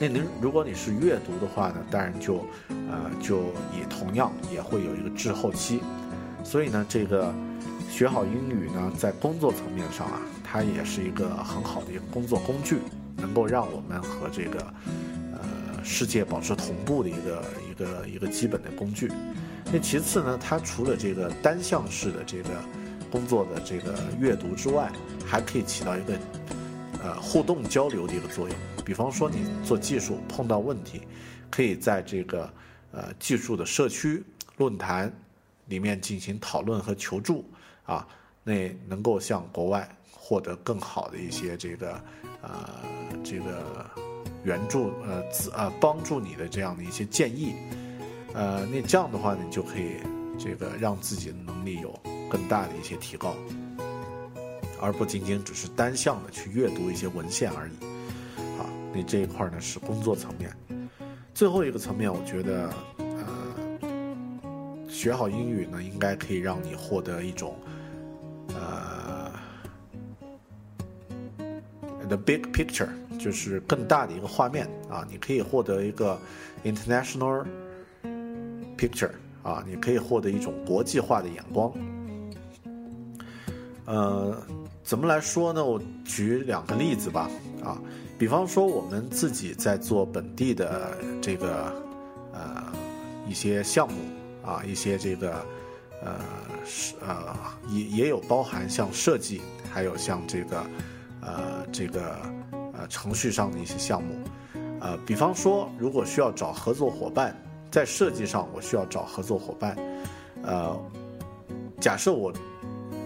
[0.00, 5.80] 那您如果你是阅读的话呢，当然就呃就也同样也会有一个滞后期。
[6.44, 7.32] 所以呢，这个
[7.90, 12.78] 学好英语呢，在工作层面上啊，它也是一个很好的一个工作工具。
[13.14, 14.58] 能够让我们和这个，
[15.32, 19.12] 呃，世界保持同步的一个一个一个基本的工具。
[19.72, 22.50] 那其次呢，它除了这个单向式的这个
[23.10, 24.92] 工作的这个阅读之外，
[25.26, 26.18] 还可以起到一个
[27.02, 28.56] 呃互动交流的一个作用。
[28.84, 31.00] 比方说，你做技术碰到问题，
[31.50, 32.52] 可以在这个
[32.92, 34.22] 呃技术的社区
[34.58, 35.10] 论坛
[35.68, 37.44] 里面进行讨论和求助
[37.84, 38.06] 啊，
[38.44, 41.98] 那能够向国外获得更好的一些这个。
[42.44, 42.68] 呃，
[43.22, 43.88] 这个
[44.42, 47.54] 援助呃资呃帮助你的这样的一些建议，
[48.34, 49.96] 呃，那这样的话，你就可以
[50.38, 51.92] 这个让自己的能力有
[52.30, 53.34] 更大的一些提高，
[54.80, 57.72] 而不仅仅只是单向的去阅读一些文献而已。
[58.56, 60.50] 好，那这一块呢是工作层面，
[61.34, 67.54] 最后一个层面，我觉得呃，学好英语呢，应该可以让你获得一种
[68.54, 69.30] 呃。
[72.08, 76.18] The big picture 就是更大的一个画面啊，你可以获得一个
[76.62, 77.46] international
[78.82, 79.10] picture
[79.42, 81.72] 啊，你可以获得一种国际化的眼光。
[83.84, 84.36] 呃，
[84.82, 85.64] 怎么来说呢？
[85.64, 87.30] 我举两个例子吧
[87.62, 87.78] 啊，
[88.18, 91.72] 比方说我们自己在做本地的这个
[92.32, 92.64] 呃
[93.28, 93.94] 一些项目
[94.44, 95.46] 啊，一些这个
[96.02, 96.18] 呃
[96.64, 97.36] 是呃
[97.68, 99.40] 也也有包含像设计，
[99.72, 100.64] 还有像这个。
[101.24, 102.16] 呃，这个
[102.50, 104.12] 呃程序上的一些项目，
[104.80, 107.32] 呃，比方说，如果需要找合作伙伴，
[107.72, 109.74] 在设计上我需要找合作伙伴，
[110.42, 110.78] 呃，
[111.80, 112.30] 假设我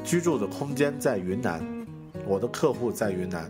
[0.03, 1.65] 居住的空间在云南，
[2.27, 3.49] 我的客户在云南，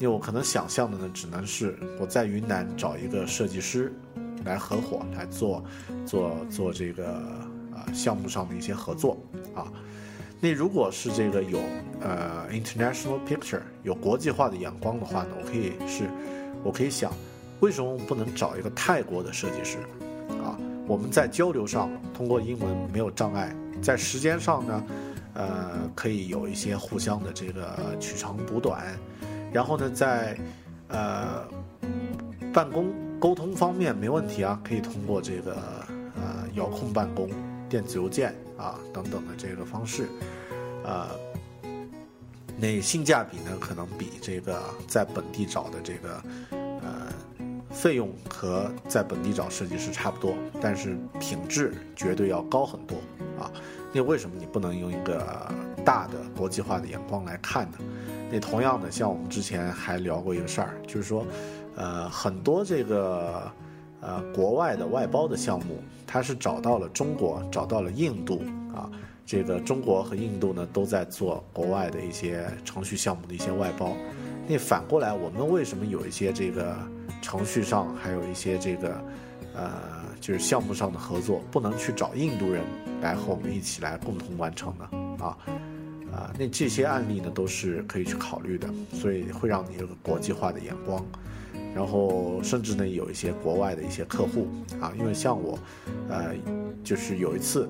[0.00, 3.92] 因为我可能想象的呢，只能是我在云南找一个设计师
[4.44, 5.62] 来合伙来做，
[6.04, 7.12] 做做这个
[7.72, 9.16] 啊项目上的一些合作
[9.54, 9.72] 啊。
[10.40, 11.60] 那如果是这个有
[12.00, 16.08] 呃 international picture 有国际化的眼光的话呢，我可以是，
[16.64, 17.12] 我可以想，
[17.60, 19.78] 为什么不能找一个泰国的设计师？
[20.88, 24.84] 我们在交流上通过英文没有障碍，在时间上呢，
[25.34, 28.98] 呃，可以有一些互相的这个取长补短，
[29.52, 30.36] 然后呢，在
[30.88, 31.46] 呃
[32.52, 32.86] 办公
[33.20, 35.54] 沟通方面没问题啊，可以通过这个
[36.16, 37.28] 呃遥控办公。
[37.70, 40.08] 电子邮件啊等等的这个方式，
[40.84, 41.06] 呃，
[42.56, 46.22] 那性价比呢可能比这个在本地找的这个
[47.70, 52.96] 费用和在本地找设计师差不多，但是品质绝对要高很多
[53.38, 53.50] 啊。
[53.92, 55.52] 那为什么你不能用一个
[55.84, 57.78] 大的国际化的眼光来看呢？
[58.30, 61.24] 那同样的，像我们之前还聊过一个事儿，就是说，
[61.76, 63.50] 呃，很多这个。
[64.00, 68.88] 呃，国外的外包的项目，它是找到了中国，找到了印度啊。
[69.26, 73.96] 这个中国和印度呢，都在做国外的一些程序项目的一些外包。
[74.46, 76.76] 那反过来，我们为什么有一些这个
[77.20, 79.04] 程序上，还有一些这个
[79.54, 79.70] 呃，
[80.20, 82.62] 就是项目上的合作，不能去找印度人
[83.00, 85.24] 来和我们一起来共同完成的？
[85.24, 85.36] 啊
[86.12, 91.04] 啊，那这些案例呢，都是可以去考虑的，所以会让你有个国际化的眼光。
[91.74, 94.48] 然后甚至呢，有一些国外的一些客户
[94.80, 95.58] 啊，因为像我，
[96.08, 96.34] 呃，
[96.82, 97.68] 就是有一次，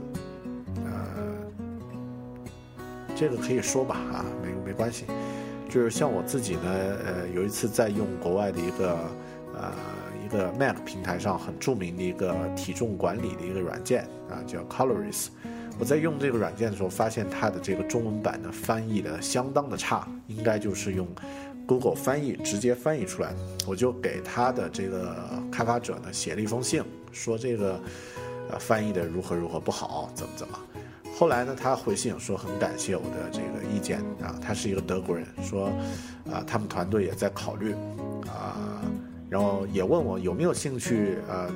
[0.76, 1.34] 呃，
[3.16, 5.04] 这个可以说吧啊，没没关系，
[5.68, 6.70] 就是像我自己呢，
[7.04, 8.96] 呃，有一次在用国外的一个
[9.60, 9.72] 呃
[10.24, 15.28] 一个 Mac 平台上很著名的一个体重管理的一个软件啊，叫 Calories，
[15.78, 21.06] 我在用这个软件的时候，发现它的这个中文版的翻译的相当的差，应该就是用。
[21.66, 23.34] Google 翻译直接翻译出来，
[23.66, 25.14] 我就给他的这个
[25.52, 27.78] 开发者呢写了一封信，说这个，
[28.50, 30.58] 呃，翻译的如何如何不好，怎么怎么。
[31.14, 35.66] 后来呢，他回信说很感谢我的这个意见啊，他是一个德国人，说，
[36.32, 37.74] 啊，他们团队也在考虑，
[38.26, 38.56] 啊，
[39.28, 41.50] 然后也问我有没有兴趣，呃，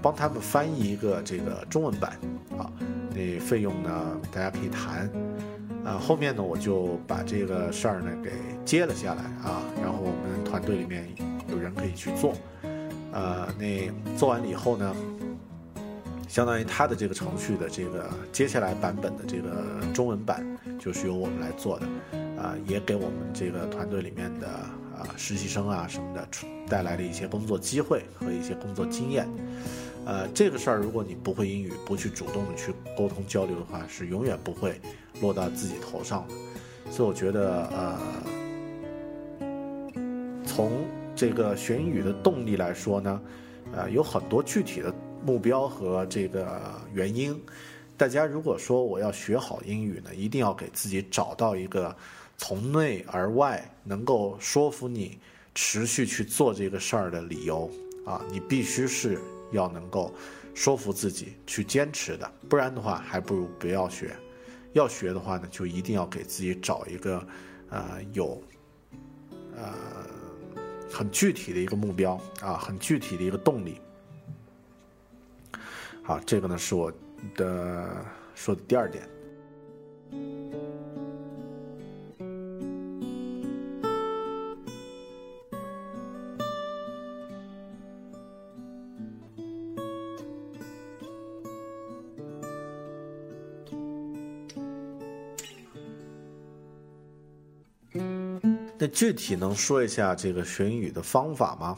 [0.00, 2.18] 帮他们翻译一个这个中文版，
[2.58, 2.70] 啊，
[3.14, 5.10] 那费用呢大家可以谈。
[5.82, 8.30] 啊，后面呢，我就把这个事儿呢给
[8.66, 11.08] 接了下来啊，然后我们团队里面
[11.48, 12.34] 有人可以去做，
[13.12, 14.94] 呃，那做完了以后呢，
[16.28, 20.44] 相当于他的这个程序的这个接下来版本的这个中文版
[20.78, 21.86] 就是由我们来做的，
[22.38, 24.46] 啊，也给我们这个团队里面的
[25.00, 26.28] 啊实习生啊什么的
[26.68, 29.28] 带来了一些工作机会和一些工作经验。
[30.06, 34.80] 呃，这个事儿，如果你不会英语，不去主动的去沟通交流的话，是永远不会
[35.20, 36.34] 落到自己头上的。
[36.90, 38.00] 所以我觉得，呃，
[40.46, 40.72] 从
[41.14, 43.20] 这个学英语的动力来说呢，
[43.72, 44.92] 呃，有很多具体的
[45.24, 46.60] 目标和这个
[46.94, 47.38] 原因。
[47.96, 51.94] 大家如果说我要学好英语呢，一定要给自己找到一个
[52.40, 55.18] 从内而外能够说服你
[55.54, 57.70] 持续去做这个事儿的理由
[58.06, 59.20] 啊，你必须是。
[59.52, 60.14] 要能够
[60.54, 64.14] 说服自己去坚持的，不然的话，还不如不要学。
[64.74, 67.26] 要学的话呢，就一定要给自己找一个，
[67.68, 68.40] 呃，有，
[69.56, 69.74] 呃，
[70.88, 73.80] 很具体的一个目标啊，很具体的一个动力。
[76.04, 76.92] 好，这个呢是我
[77.34, 79.02] 的说的第二点。
[98.82, 101.76] 那具体能说一下这个学英语的方法吗？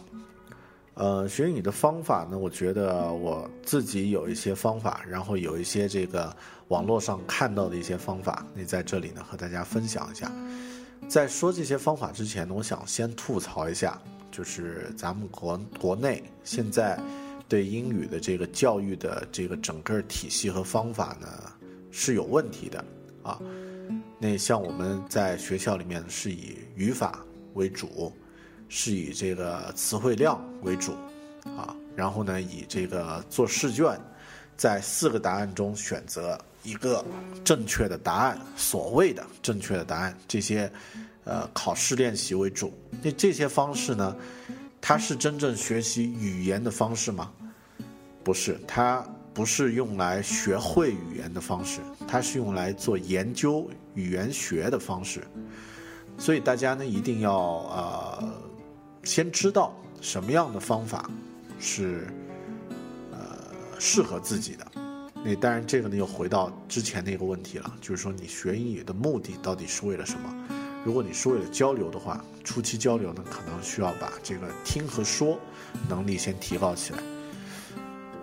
[0.95, 6.33] 呃，学英语的方法呢，我觉得我自己有一些方法，然后有一些这个
[6.69, 10.31] 网络上看到的一些方法，那在这里呢和大家分享一下。
[11.09, 14.01] 在说这些方法之前呢，我想先吐槽一下，
[14.31, 16.97] 就是咱们国国内现在
[17.49, 21.27] 对英语的这个教育的这个整个体系和方法呢
[21.91, 22.85] 是有问题的
[23.25, 23.41] 啊。
[24.23, 27.19] 那像我们在学校里面是以语法
[27.55, 28.13] 为主，
[28.69, 30.93] 是以这个词汇量为主，
[31.45, 34.01] 啊，然后呢以这个做试卷，
[34.57, 37.05] 在四个答案中选择一个
[37.43, 40.71] 正确的答案，所谓的正确的答案，这些，
[41.25, 42.73] 呃，考试练习为主。
[43.03, 44.17] 那这些方式呢，
[44.81, 47.33] 它是真正学习语言的方式吗？
[48.23, 49.05] 不是，它
[49.35, 53.69] 不是用来学会语言的方式，它是用来做研究。
[53.95, 55.23] 语言学的方式，
[56.19, 58.33] 所以大家呢一定要呃
[59.05, 61.11] 先知道什么样的方法
[61.59, 62.07] 是
[63.11, 63.19] 呃
[63.79, 64.67] 适合自己的。
[65.25, 70.35] 那当然，这个呢又回到之前那个问题了，就是说你学英语的目的到底是为了什么？
[70.85, 75.39] 如果你是为了交流的话，初期交流呢可能需要把这个听和说
[75.89, 76.99] 能力先提高起来。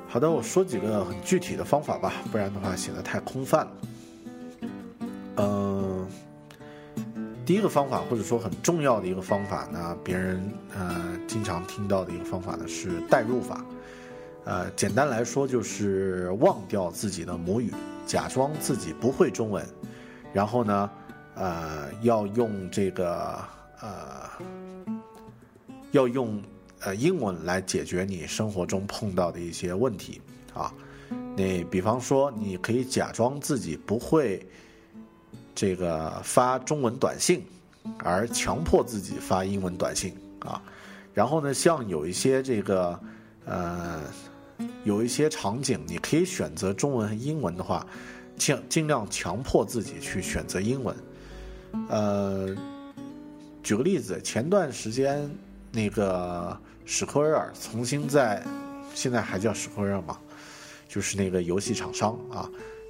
[0.09, 3.72] 好的，我说几个很具体的方法吧，不然的话显得太空泛了。
[5.39, 6.07] 嗯，
[7.45, 13.63] 第一个方法或者说很重要的一个方法呢，别人呃经常听到的一个方法呢是代入法。
[14.45, 17.71] 呃，简单来说就是忘掉自己的母语，
[18.05, 19.63] 假装自己不会中文，
[20.33, 20.89] 然后呢，
[21.35, 23.37] 呃，要用这个
[23.79, 24.29] 呃，
[25.91, 26.41] 要用
[26.79, 30.19] 呃英文来解决你生活中碰到的一些问题
[30.53, 30.73] 啊。
[31.35, 34.43] 那比方说，你可以假装自己不会
[35.60, 37.43] 这个发中文短信，
[37.97, 40.62] 而强迫自己发英文短信啊。
[41.14, 42.97] 然后呢，像有一些这个
[43.43, 44.01] 呃。
[44.84, 47.88] 有一些场景，你可以选择中文和英文的话，
[48.36, 50.93] 尽尽量强迫自己去选择英文。
[51.88, 52.53] 呃，
[53.64, 55.30] 举个例子，前段时间
[55.72, 58.43] 那个史克威尔重新在，
[58.93, 60.20] 现在还叫史克威尔吗？
[60.89, 62.49] 就是那个游戏厂商啊，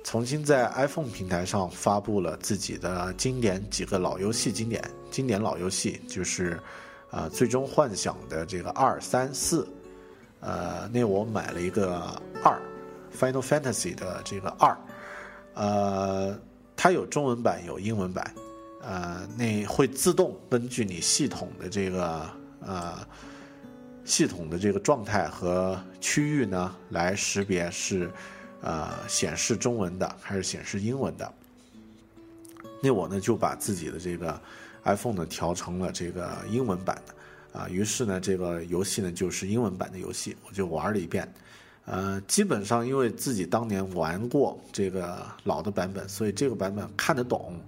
[0.10, 6.60] 重新在 iPhone 平台上发布了自己的经典几个老游戏经典经典老游戏，就是
[7.12, 9.68] 啊，最终幻想的这个二三四。
[10.40, 12.60] 呃，那我买了一个二
[13.16, 14.76] ，Final Fantasy 的这个二，
[15.54, 16.36] 呃，
[16.76, 18.34] 它有中文版有英文版，
[18.82, 22.28] 呃，那会自动根据你系统的这个
[22.62, 23.08] 呃
[24.06, 28.10] 系统的这个状态和区域呢，来识别是
[28.62, 31.34] 呃显示中文的还是显示英文的。
[32.82, 34.42] 那我呢就把自己的这个
[34.84, 37.14] iPhone 呢调成了这个英文版的。
[37.52, 41.28] 啊，于是呢，这个游戏呢就是英文版的游戏，我就玩了一遍。
[41.86, 47.60] 呃，基本上因为自己当年玩过这个老的版本，所以这个版本看得懂。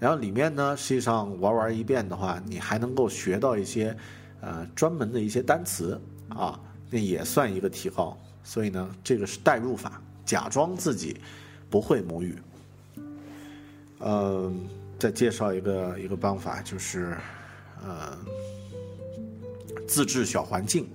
[0.00, 3.96] 然后里面呢，实际上玩玩一遍的话，你还能够学到一些
[4.40, 6.58] 呃专门的一些单词啊，
[6.90, 8.18] 那也算一个提高。
[8.42, 11.16] 所以呢，这个是代入法，假装自己
[11.68, 12.36] 不会母语。
[13.98, 17.16] 嗯，再介绍一个一个方法，就是
[17.82, 18.16] 呃。
[19.88, 20.88] 自制小环境，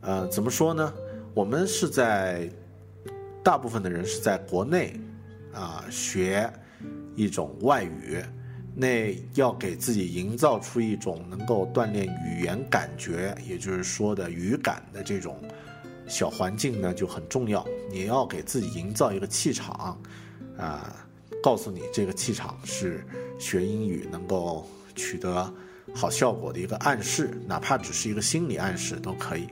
[0.00, 0.90] 呃，怎么说呢？
[1.34, 2.48] 我们是在
[3.44, 4.98] 大部分的人是在国内
[5.52, 6.50] 啊学
[7.14, 8.24] 一种外语，
[8.74, 15.38] 那要给自己营造出一种能够锻炼语言感觉，也就是说的语感的这种
[16.10, 17.64] 小环境呢，就很重要。
[17.88, 19.98] 你要给自己营造一个气场，
[20.58, 20.94] 啊，
[21.42, 23.06] 告诉你这个气场是
[23.38, 25.50] 学英语能够取得。
[25.92, 29.48] 好效果的一个暗示，哪怕只是一个心理暗示都可以。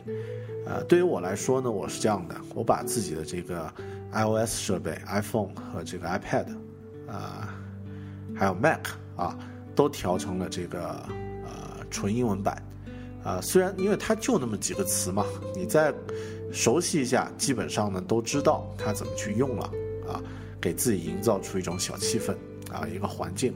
[0.66, 3.72] 呃，对于我来说呢，我是这样的，我把自己的这个
[4.12, 6.46] iOS 设备 iPhone 和这个 iPad，
[7.08, 7.54] 啊，
[8.36, 8.86] 还有 Mac
[9.16, 9.36] 啊，
[9.74, 10.90] 都调成了这个
[11.44, 12.62] 呃纯英文版。
[13.24, 15.92] 啊，虽然因为它就那么几个词嘛，你在
[16.52, 19.64] 熟悉一下，基本上呢都知道它怎么去用了
[20.08, 20.22] 啊，
[20.60, 22.34] 给自己营造出一种小气氛
[22.72, 23.54] 啊，一个环境。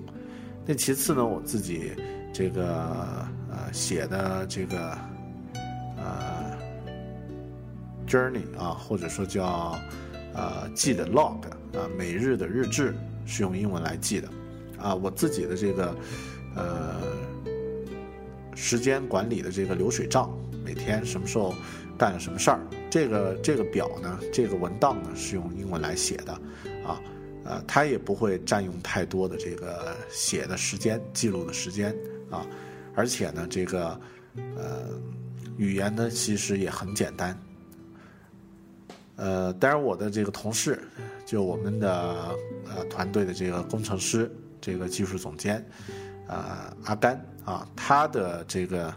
[0.67, 1.93] 那其次呢，我自己。
[2.35, 2.65] 这个
[3.51, 4.97] 呃写的这个
[5.99, 6.57] 呃
[8.09, 9.79] journey 啊，或者说叫
[10.33, 11.43] 呃记的 log
[11.75, 12.95] 啊，每日的日志
[13.27, 14.31] 是用英文来记的
[14.79, 14.95] 啊。
[14.95, 15.95] 我自己的这个
[16.57, 17.03] 呃
[18.55, 20.35] 时间管理的这个流水账，
[20.65, 21.55] 每天什么时候
[21.99, 22.61] 干了什么事儿，
[22.93, 26.33] 这个这个表呢，这个文档呢是用英文来写的
[26.87, 27.01] 啊。
[27.43, 31.97] 呃，它也不会占用太多的这个写的时间、记录的时间。
[32.31, 32.47] 啊，
[32.95, 33.99] 而且呢，这个
[34.59, 34.91] 呃，
[35.57, 37.35] 语言呢其实也很简单。
[39.17, 40.79] 呃，当然我的这个同事，
[41.25, 42.37] 就我们的
[42.69, 44.31] 呃团队的这个工程师，
[44.61, 45.65] 这个技术总监，
[46.29, 48.95] 啊阿甘啊，他的这个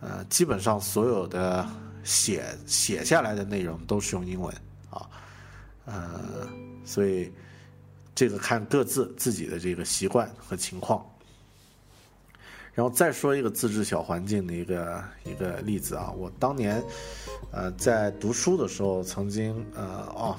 [0.00, 1.66] 呃基本上所有的
[2.04, 4.54] 写写下来的内容都是用英文
[4.90, 5.08] 啊，
[5.86, 6.48] 呃，
[6.84, 7.32] 所以
[8.14, 11.04] 这个看各自自己的这个习惯和情况。
[12.74, 16.82] 然后再说一个自制小环境的一个一个例子啊，我当年，
[17.52, 19.84] 呃，在读书的时候，曾经呃
[20.16, 20.36] 哦，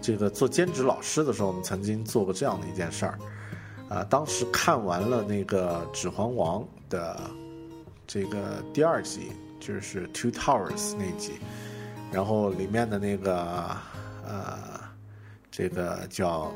[0.00, 3.18] 这个做兼职老师的时候，我们曾经做过这样的一件事儿，
[3.90, 7.30] 啊，当时看完了那个《指环王》的
[8.06, 9.30] 这个第二集，
[9.66, 11.32] 就是《Two Towers》那集，
[12.12, 13.76] 然后里面的那个
[14.24, 14.80] 呃，
[15.50, 16.52] 这个叫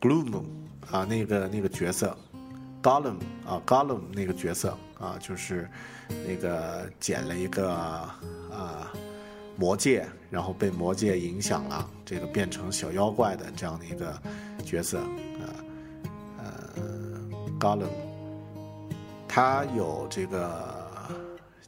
[0.00, 0.42] Gloom
[0.90, 2.16] 啊，那个那个角色
[2.82, 5.68] ，Gollum 啊，Gollum 那个角色啊，就是
[6.26, 8.90] 那个捡了一个啊
[9.58, 14.18] 魔戒，然后被魔戒影响了，这个变成小妖怪的这样的一个
[14.64, 15.44] 角色啊，
[16.38, 16.82] 呃
[17.60, 17.90] ，Gollum，
[19.28, 20.75] 他有这个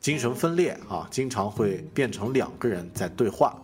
[0.09, 3.55] 精神分裂啊，经常会变成两个人在对话。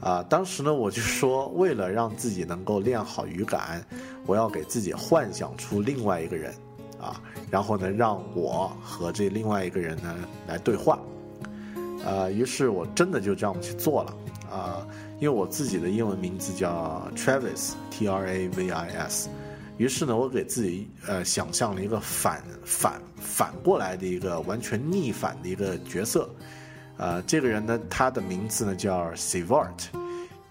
[0.00, 3.84] 啊，当时呢，我就说，为了让自己能够练好语感，
[4.26, 6.54] 我要给自己幻想出另外一个人，
[7.00, 10.14] 啊，然后呢，让我和这另外一个人呢
[10.46, 11.00] 来对话，
[12.04, 14.16] 呃，于是我真的就这样去做了，
[14.48, 14.86] 啊，
[15.18, 19.28] 因为我自己的英文名字叫 Travis，T R A V I S，
[19.76, 26.28] 于是呢，我给自己呃想象了一个反反反过来的一个完全逆反的一个角色。
[26.96, 29.88] 呃，这个人呢，他的名字呢叫 Sivart，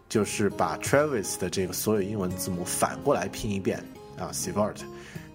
[0.08, 3.84] 就是把 Travis 的这个所有英文字母反过来拼一遍
[4.16, 4.78] 啊，Sivart。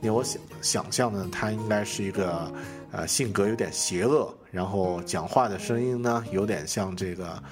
[0.01, 2.53] 那我想想象呢，他应该是一个
[2.93, 7.43] 呃性格有点邪恶，然后讲话的声音呢有点像这个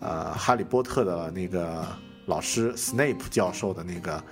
[0.00, 1.84] 呃哈利波特的那个
[2.26, 4.22] 老师 Snape 教授的那个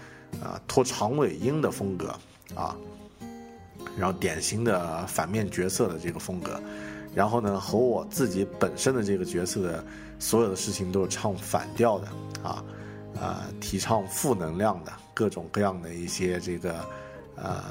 [0.43, 2.15] 啊拖长尾音的风格
[2.55, 2.77] 啊，
[3.99, 6.61] 然后典型的反面角色的这个风格。
[7.15, 9.83] 然后呢，和我自己本身的这个角色的
[10.19, 12.09] 所有的事情都是唱反调的
[12.43, 12.63] 啊，
[13.15, 16.75] 呃，提倡负能量的各种各样的一些这个，
[17.37, 17.65] 呃，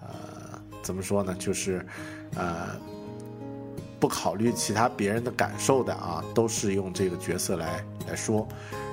[0.00, 0.08] 呃，
[0.82, 1.32] 怎么说呢？
[1.38, 1.86] 就是
[2.34, 2.70] 呃，
[4.00, 8.48] 不考虑其他别人的感受的啊，都是用这个角色来来说。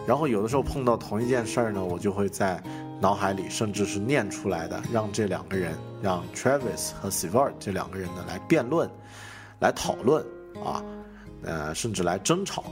[0.08, 2.60] 然后有的时候碰到同一件事儿呢，我就会在。
[2.99, 8.89] 脑海里甚至是念出来的，让这两个人，让 Travis 和 Sivert 这两个人呢来辩论，
[9.60, 10.26] 来讨论
[10.66, 10.84] 啊，
[11.43, 12.64] 呃，甚至来争吵，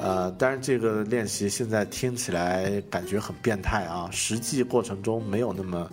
[0.00, 5.90] 呃，当然这个练习现在听起来感觉很变态啊，实际过程中没有那么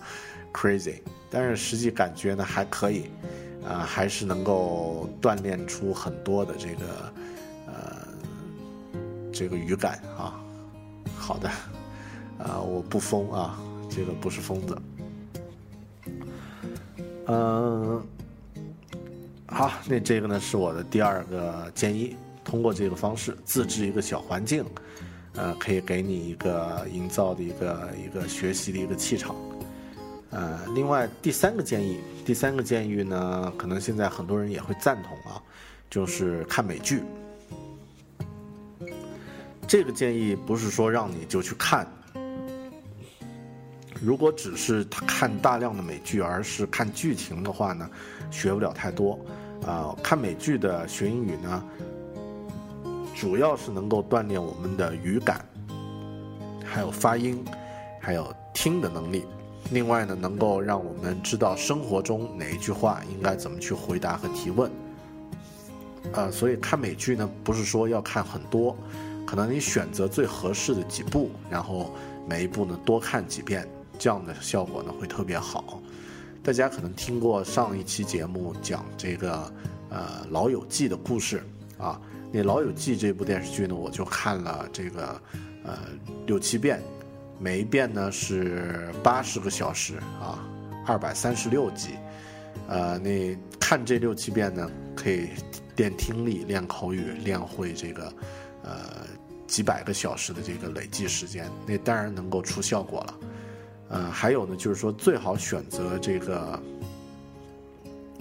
[0.50, 3.10] crazy，但是实际感觉呢还可以，
[3.68, 7.12] 啊，还是能够锻炼出很多的这个
[7.66, 8.08] 呃
[9.30, 10.41] 这个语感啊，
[11.22, 11.48] 好的。
[12.38, 13.56] 啊，我不疯啊，
[13.88, 14.76] 这个不是疯子。
[17.26, 18.02] 嗯，
[19.46, 24.64] 好，那这个呢是我的第二个建议，通过这个方式自制一个小环境，
[25.36, 29.36] 呃，可以给你一个营造的一个一个学习的一个气场。
[30.30, 35.40] 呃，另外第三个建议，第三个建议呢，可能现在很多人也会赞同啊，
[35.88, 37.04] 就是看美剧。
[39.72, 41.88] 这个建议不是说让你就去看。
[44.02, 47.88] 如果只是看大量的美剧，而是看剧情的话呢，
[48.30, 49.18] 学不了太多。
[49.66, 51.64] 啊，看美剧的学英语呢，
[53.14, 55.42] 主要是能够锻炼我们的语感，
[56.66, 57.42] 还有发音，
[57.98, 59.24] 还有听的能力。
[59.70, 64.70] 另外呢，能够让我们知道生活中哪一句话应该怎么去回答和提问。
[66.12, 68.76] 啊，所以看美剧呢，不是说要看很多，
[69.32, 71.90] 可能你选择最合适的几部，然后
[72.28, 73.66] 每一部呢多看几遍。
[73.98, 75.80] 这样的效果呢会特别好。
[76.42, 79.50] 大家可能听过上一期节目讲这个
[79.88, 81.42] 呃《老友记》的故事
[81.78, 81.98] 啊，
[82.30, 85.18] 那《老友记》这部电视剧呢，我就看了这个
[85.64, 85.78] 呃
[86.26, 86.82] 六七遍，
[87.38, 90.46] 每一遍呢是八十个小时啊，
[90.86, 91.92] 二百三十六集。
[92.68, 95.30] 呃，那看这六七遍呢，可以
[95.76, 98.12] 练听力、练口语、练会这个
[98.62, 99.06] 呃
[99.52, 103.18] 几百个小时的这个累计时间，那当然能够出效果了。
[103.90, 106.62] 呃，还有呢，就是说最好选择这个，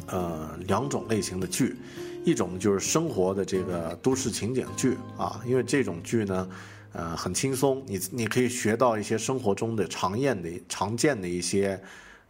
[0.08, 1.78] 呃，两种类型的剧，
[2.26, 6.50] 一种就是生活的这个都市情景剧啊，因为这种剧呢，
[6.92, 11.82] 呃，很轻松，你你可以学到一些生活中的常见的、常见的一些，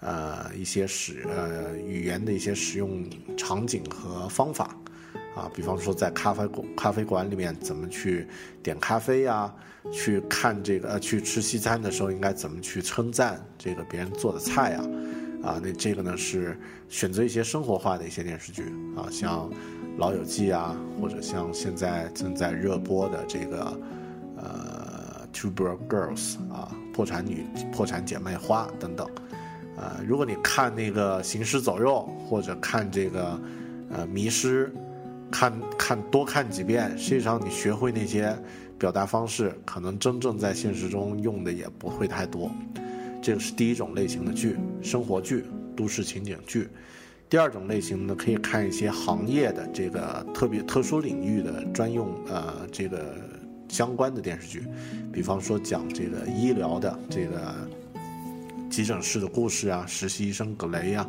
[0.01, 3.03] 呃，一些使呃语言的一些使用
[3.35, 4.77] 场景和方法。
[5.35, 8.27] 啊，比方说在咖啡馆咖啡馆里面怎么去
[8.61, 9.53] 点咖啡呀？
[9.91, 14.83] 去看这个呃，去吃西餐的时候应该怎么去称赞这个别人做的菜呀？
[15.41, 16.55] 啊，那这个呢是
[16.87, 18.65] 选择一些生活化的一些电视剧
[18.95, 19.49] 啊，像
[19.97, 23.81] 《老友记》啊，或者像现在正在热播的这个
[24.37, 29.09] 呃《Two Broke Girls》啊，《破产女破产姐妹花》等等。
[29.77, 33.41] 呃，如果你看那个《行尸走肉》或者看这个
[33.89, 34.67] 呃《迷失》。
[35.31, 38.37] 看看多看几遍，实际上你学会那些
[38.77, 42.51] 表达方式，可能真正在现实中用的也不会太多。
[43.21, 46.67] 这个是第一种类型的剧，生活剧、都市情景剧。
[47.29, 53.15] 第二种类型呢，可以看一些行业的这个特别特殊领域的专用呃这个
[53.69, 54.63] 相关的电视剧，
[55.13, 57.55] 比方说讲这个医疗的这个
[58.69, 61.07] 急诊室的故事啊，实习医生葛雷呀，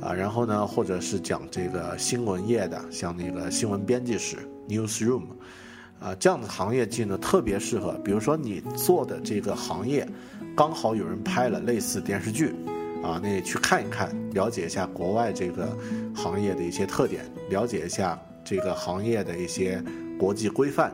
[0.00, 4.36] 啊然后呢，或者是讲这个新闻业的，像那个新闻编辑室
[4.68, 5.24] （newsroom），
[6.00, 7.92] 啊，这样的行业剧呢，特别适合。
[8.04, 10.08] 比如说你做的这个行业，
[10.56, 12.54] 刚好有人拍了类似电视剧，
[13.02, 15.68] 啊，那去看一看，了解一下国外这个
[16.14, 19.82] 行业的一些特点，了解一下这个行业的一些
[20.18, 20.90] 国际规范，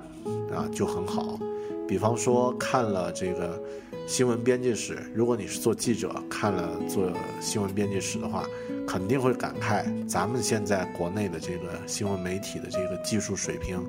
[0.53, 1.39] 啊，就很好。
[1.87, 3.63] 比方说看了这个
[4.09, 7.09] 新闻编辑室，如果你是做记者，看了做
[7.41, 8.45] 新闻编辑室的话，
[8.87, 13.85] 肯定会感慨咱们现在国内的这个新闻媒体的这个技术水平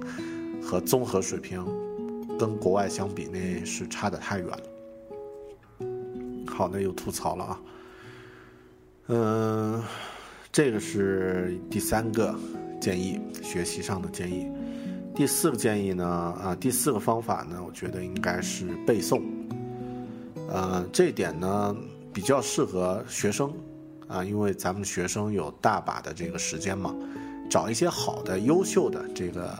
[0.62, 1.64] 和综合水平，
[2.38, 4.60] 跟国外相比那是差得太远了。
[6.48, 7.62] 好，那又吐槽了啊。
[9.10, 9.84] 嗯，
[10.52, 12.36] 这个是第三个
[12.82, 14.52] 建议，学习上的建议。
[15.16, 19.22] 第四个建议呢，啊，第四个方法呢，我觉得应该是背诵，
[20.50, 21.76] 呃，这点呢
[22.14, 23.54] 比较适合学生，
[24.08, 26.95] 啊，因为咱们学生有大把的这个时间嘛，
[27.49, 29.55] 找一些好的、优秀的这个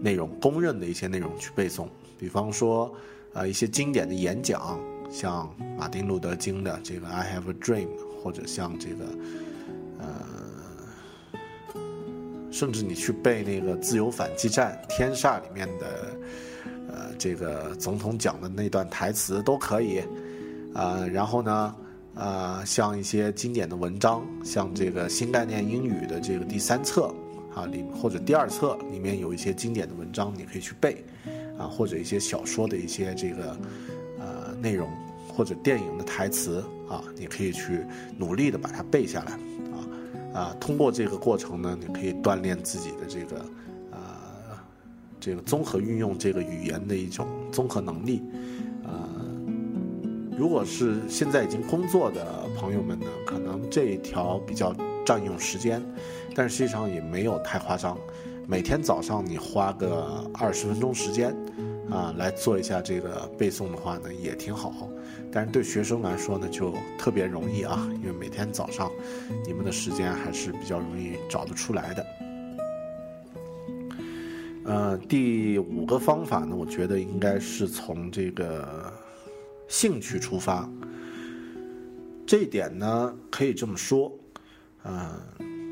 [0.00, 1.86] 内容，公认的一些内容去背诵，
[2.18, 2.94] 比方说，
[3.34, 4.78] 呃，一些经典的演讲，
[5.10, 7.86] 像马丁·路德·金的这个《I Have a Dream》，
[8.22, 9.04] 或者像这个，
[9.98, 10.06] 呃。
[12.52, 15.86] 甚至你去背那个《自由反击战》《天煞》里面的，
[16.88, 20.02] 呃，这个总统讲的那段台词都可以，
[20.74, 21.74] 啊，然后呢，
[22.14, 27.14] 啊，像一些经典的文章，像这个新概念英语的这个第三册
[27.54, 31.02] 啊里或者第二册里面有一些经典的文章，你可以去背，
[31.56, 33.56] 啊，或者一些小说的一些这个
[34.18, 34.88] 呃内容，
[35.28, 37.86] 或者电影的台词啊，你可以去
[38.18, 39.32] 努力的把它背下来。
[39.32, 39.78] 啊
[40.32, 43.44] 啊，通过这个过程呢，你可以锻炼自己的这个，
[43.90, 43.98] 呃，
[45.18, 48.22] 这个综合运用这个语言的一种综合能力。
[50.40, 54.74] 如果是现在已经工作的朋友们呢，可能这一条比较
[55.04, 55.84] 占用时间，
[56.34, 57.94] 但实际上也没有太夸张。
[58.48, 61.36] 每天早上你花个二十分钟时间，
[61.90, 64.88] 啊，来做一下这个背诵的话呢，也挺好。
[65.30, 68.90] 但是对学生来说呢，就特别容易啊，因为每天早上，
[69.46, 72.06] 你们的时间还是比较容易找得出来的。
[74.64, 78.90] 呃，第五个方法呢，我觉得应该是从这个
[79.70, 80.68] 兴趣出发。
[82.26, 84.12] 这一点呢，可以这么说，
[84.84, 85.18] 嗯，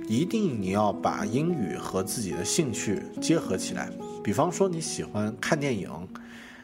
[0.09, 3.91] 一定你要把英语和自己的兴趣结合起来。
[4.25, 5.91] 比方说你喜欢看电影，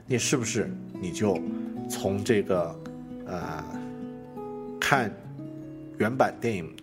[0.06, 1.38] 你是不是你就？
[1.86, 2.74] 从这个，
[3.26, 3.62] 呃，
[4.80, 5.14] 看
[5.98, 6.74] 原版电影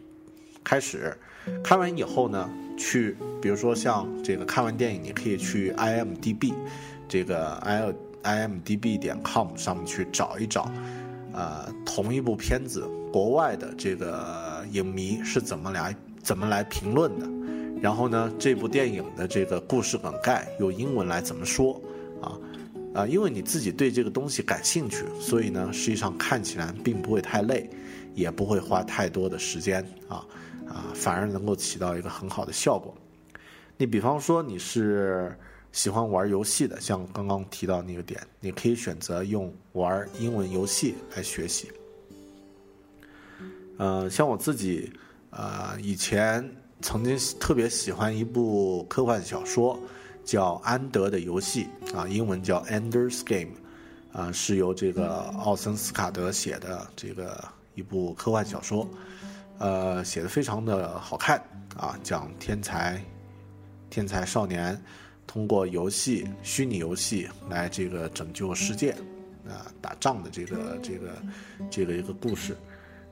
[0.64, 1.18] 开始，
[1.64, 2.48] 看完以后呢，
[2.78, 6.54] 去比如说像这个看完电影，你可以去 IMDB
[7.10, 7.92] 这个 i
[8.24, 10.72] IMDB 点 com 上面去找一找，
[11.34, 17.28] 呃，同一部片子国外的这个影迷是怎么来怎么来评论的，
[17.82, 21.82] 然后呢，这部电影的这个故事梗概用英文来怎么说
[22.22, 22.38] 啊？
[22.94, 27.70] 啊，因为你自己对这个东西感兴趣，所以呢，实际上看起来并不会太累，
[28.14, 30.26] 也不会花太多的时间啊
[30.68, 32.94] 啊，反而能够起到一个很好的效果。
[33.78, 35.34] 你比方说你是
[35.72, 41.72] 喜欢玩游戏的，像刚刚提到那个点，你可以选择用玩英文游戏来学习。
[43.78, 44.92] 呃，像我自己，
[45.30, 46.50] 呃，以前
[46.82, 49.80] 曾经特别喜欢一部科幻小说。
[50.24, 53.54] 叫安德的游戏啊，英文叫 Ender's Game，
[54.14, 55.10] 啊，是由这个
[55.40, 57.44] 奥森斯卡德写的这个
[57.74, 58.88] 一部科幻小说，
[59.58, 61.44] 呃，写的非常的好看
[61.76, 63.04] 啊，讲天才
[63.90, 64.80] 天才少年
[65.26, 68.92] 通过游戏虚拟游戏来这个拯救世界
[69.48, 71.10] 啊，打仗的这个这个
[71.70, 72.56] 这个一个故事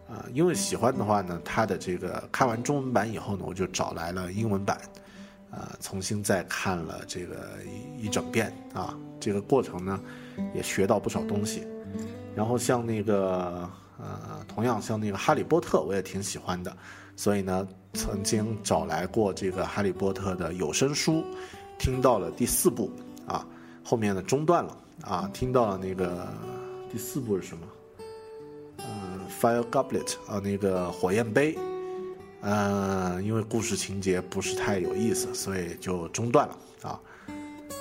[0.09, 4.79] 啊，因为喜欢的话呢，他的这个看完中文版以后呢，我就找来了英文版。
[5.51, 7.35] 啊，重新再看了这个
[7.97, 9.99] 一一整遍啊，这个过程呢，
[10.53, 11.65] 也学到不少东西。
[12.35, 16.71] 然后像那个呃，同样像那个《哈利波特》，我也挺喜欢的，
[17.15, 21.23] 所以呢，曾经找来过这个《哈利波特》的有声书，
[21.79, 22.91] 听到了第四部
[23.25, 23.43] 啊，
[23.83, 26.27] 后面呢中断了啊，听到了那个
[26.91, 27.65] 第四部是什么？
[28.77, 31.57] 嗯，《Fire Goblet》啊，那个火焰杯。
[32.41, 36.99] 嗯，因为故事情节不是太有意思，所以就中断了啊。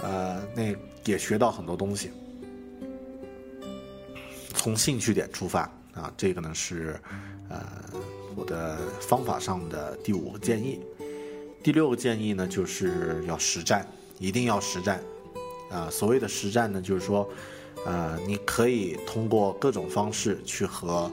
[0.02, 0.74] 呃，那
[1.04, 2.10] 也学到很多东西。
[4.54, 5.62] 从兴趣点出发
[5.94, 7.00] 啊，这个呢是
[7.48, 7.64] 呃
[8.34, 10.80] 我的方法上的第五个建议。
[11.62, 13.86] 第六个建议呢，就是要实战，
[14.18, 15.02] 一定要实战
[15.70, 15.88] 啊。
[15.90, 17.28] 所谓的实战呢，就是说，
[17.84, 21.10] 呃，你可以通过各种方式去和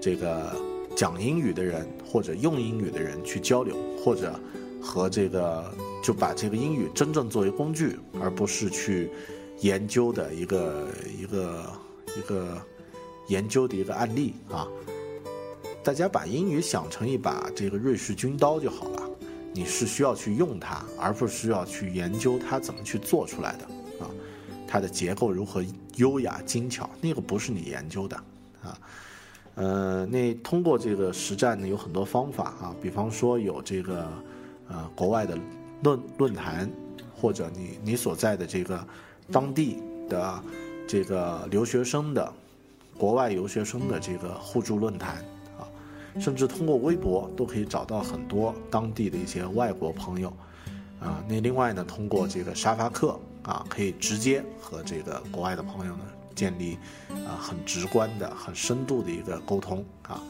[0.00, 0.54] 这个
[0.96, 4.38] 讲英语的人或者用英语的人去交流，或者
[4.80, 5.70] 和这个
[6.02, 9.10] 就把这个英语真正作为工具，而不是去
[9.60, 10.88] 研究的一个
[11.20, 11.64] 一个
[12.16, 12.56] 一个
[13.26, 14.66] 研究的一个案例啊。
[15.82, 19.07] 大家把英语想成一把这个瑞士军刀就好了，
[19.58, 23.64] 你是需要去用它，而不是需要去研究它怎么去做出来的
[23.98, 24.06] 啊，
[24.68, 25.64] 它的结构如何
[25.96, 28.16] 优雅精巧，那个不是你研究的
[28.62, 28.78] 啊。
[29.56, 34.06] 呃，那通过这个实战呢，有很多方法啊，比方说有这个
[34.68, 35.36] 呃国外的
[35.82, 36.70] 论论坛，
[37.12, 38.86] 或者你你所在的这个
[39.32, 40.40] 当地的
[40.86, 42.32] 这个留学生的
[42.96, 45.24] 国外留学生的这个互助论坛。
[46.20, 50.28] 甚至通过微博都可以找到很多当地的一些外国朋友，
[51.00, 56.00] 啊，那另外呢，通过这个沙发客啊，可以直接和这个国外的朋友呢
[56.34, 56.76] 建立
[57.26, 60.20] 啊很直观的、很深度的一个沟通啊，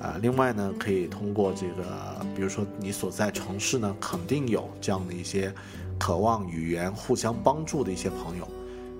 [0.00, 5.52] 啊，另外呢，可以通过这个，比如说你所在城市呢，肯定有这样的一些
[5.98, 8.48] 渴望语言互相帮助的一些朋友，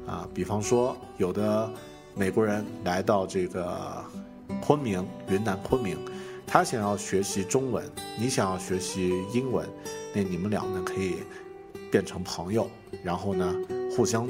[0.06, 1.70] 啊，比方说有的
[2.14, 4.04] 美国人来到这个
[4.60, 5.96] 昆明，云南昆明。
[6.46, 7.84] 他想要学习中文，
[8.16, 9.68] 你想要学习英文，
[10.12, 11.16] 那你们俩呢可以
[11.90, 12.70] 变成朋友，
[13.02, 13.54] 然后呢
[13.96, 14.28] 互相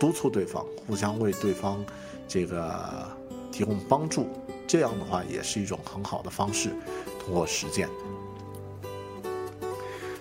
[0.00, 1.84] 督促对方，互相为对方
[2.26, 3.06] 这个
[3.52, 4.26] 提供帮助，
[4.66, 6.70] 这样的话也是一种很好的方式，
[7.22, 7.88] 通过实践。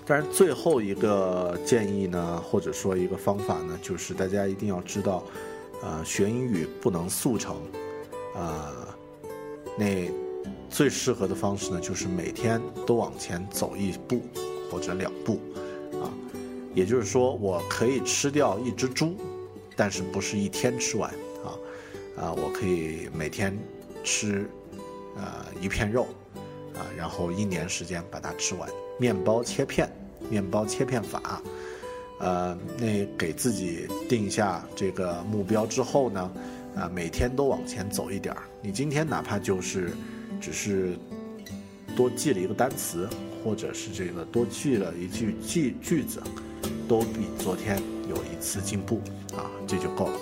[0.06, 5.24] 但是，最后一个建议呢，或者说一个方法呢，就是大家一定要知道，
[5.82, 7.56] 呃，学英语不能速成，
[8.36, 8.83] 呃，
[9.78, 10.10] 那。
[10.70, 14.24] 最适合的方式呢，就是每天都往前走一步
[14.72, 15.40] 或者两步，
[16.02, 16.10] 啊，
[16.74, 19.16] 也就是说，我可以吃掉一只猪，
[19.76, 21.12] 但是不是一天吃完
[21.46, 21.54] 啊，
[22.18, 23.56] 啊，我可以每天
[24.04, 24.50] 吃，
[25.16, 26.08] 呃，一片肉，
[26.74, 28.68] 啊，然后一年时间把它吃完。
[28.98, 29.88] 面包切片，
[30.28, 31.40] 面包切片法，
[32.20, 36.32] 呃，那给自己定下这个目标之后呢，
[36.76, 38.44] 啊，每天都往前走一点儿。
[38.62, 39.92] 你今天哪怕就是。
[40.42, 40.98] 只是
[41.96, 43.08] 多记了一个单词，
[43.42, 46.22] 或者是这个多记了一句句句子，
[46.86, 49.00] 都比昨天有一次进步
[49.38, 50.20] 啊，这就够了。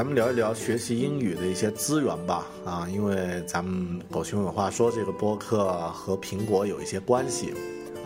[0.00, 7.52] 咱们聊一聊学习英语的一些资源吧，啊，因为咱们狗熊有话说，这个播客和苹果有一些关系，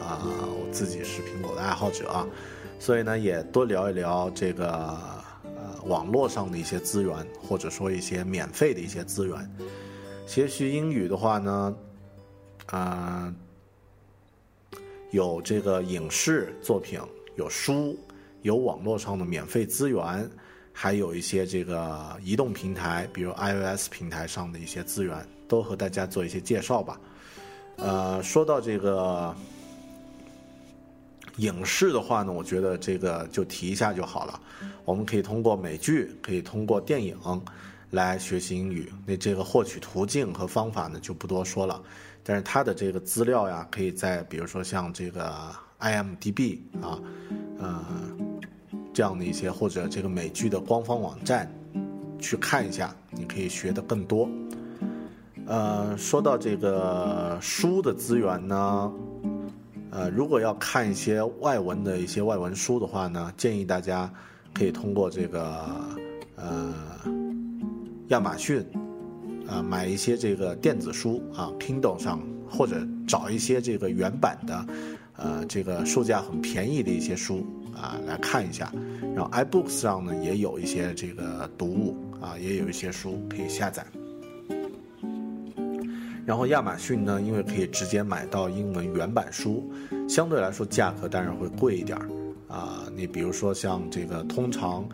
[0.01, 2.27] 啊，我自己是苹果的爱好者，啊，
[2.81, 4.67] 所以呢，也多聊一聊这个
[5.45, 9.57] 呃网络上的一些资源，或者说一些免费的一些资源。
[10.27, 11.77] 学习英语的话呢，
[12.73, 13.33] 啊，
[15.13, 16.99] 有这个影视作品，
[17.37, 17.97] 有书，
[18.43, 20.29] 有网络上的免费资源。
[20.77, 25.17] 还有一些这个移动平台，比如 iOS 平台上的一些资源，
[25.47, 27.01] 都和大家做一些介绍吧。
[27.77, 29.33] 呃，说到这个
[31.37, 34.41] 影视的话呢，我觉得这个就提一下就好了。
[34.85, 37.17] 我们可以通过美剧，可以通过电影
[37.91, 38.93] 来学习英语。
[39.07, 41.81] 那这个获取途径和方法呢，就不多说了。
[42.25, 46.99] 但是它的这个资料呀，可以在比如说像这个 IMDB 啊，
[47.61, 47.85] 呃。
[48.95, 51.53] 这样的一些或者这个美剧的官方网站
[52.21, 54.29] 去看一下，你可以学的更多。
[55.47, 58.93] 呃，说到这个书的资源呢，
[59.91, 64.11] 呃，如果要看一些外文的一些外文书的话呢，建议大家
[64.55, 65.69] 可以通过这个
[66.37, 66.73] 呃
[68.09, 68.65] 亚马逊
[69.47, 74.67] 啊买一些这个电子书啊，Kindle 上或者找一些这个原版的
[75.17, 77.45] 呃这个售价很便宜的一些书。
[77.75, 78.73] 啊，来看一下，
[79.15, 83.85] 然后 iBooks 上呢也有一些这个读物啊，也有一些书可以下载。
[86.27, 89.71] 然后亚马逊呢，因为可以直接买到英文原版书，
[90.09, 92.09] 相对来说价格当然会贵一点儿
[92.49, 92.85] 啊。
[92.97, 94.89] 你比如说像这个，通常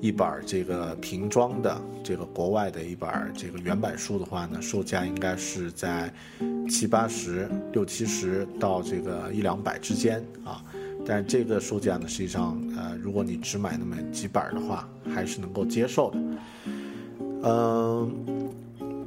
[0.00, 6.08] 一本这个瓶装的这个国外的一本这个原版书的话呢，售价应该是在
[6.70, 10.62] 七八十、六七十到这个一两百之间啊。
[11.06, 16.18] 但这个售价呢，实际上，呃，如果你只买那么几本的话，还是能够接受的。
[17.42, 18.10] 嗯，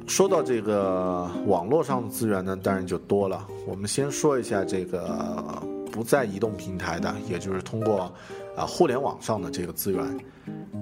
[0.06, 3.46] 说到这个网络上的资源呢，当然就多了。
[3.66, 8.10] 我们先说一下这个不在移动平台的，也就是通过
[8.56, 10.02] 啊互联网上的这个资源。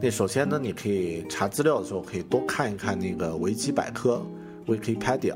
[0.01, 4.23] 那首先呢，你可以查资料的时候可以多看一看那个维基百科
[4.67, 5.35] （Wikipedia）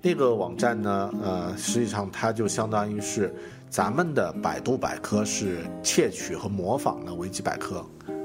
[0.00, 3.34] 那个网站呢，呃，实际上它就相当于是
[3.70, 7.78] 咱们的百度百科是窃取和模仿的维基百科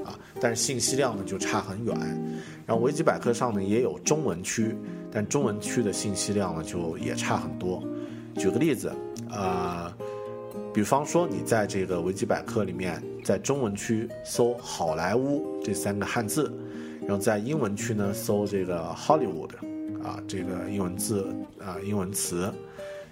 [0.04, 1.96] 啊，但是信息量呢就差很远。
[2.66, 4.76] 然后维基百科上呢也有中文区，
[5.12, 7.80] 但中文区的信息量呢就也差很多。
[8.34, 8.92] 举个例子，
[9.30, 9.90] 呃，
[10.74, 16.52] 比方说你在这个维基百科里面，在中文区搜“好莱坞”这三个汉字，
[17.02, 19.50] 然后在英文区呢搜这个 Hollywood，
[20.02, 21.32] 啊，这个英文字
[21.64, 22.52] 啊英文词，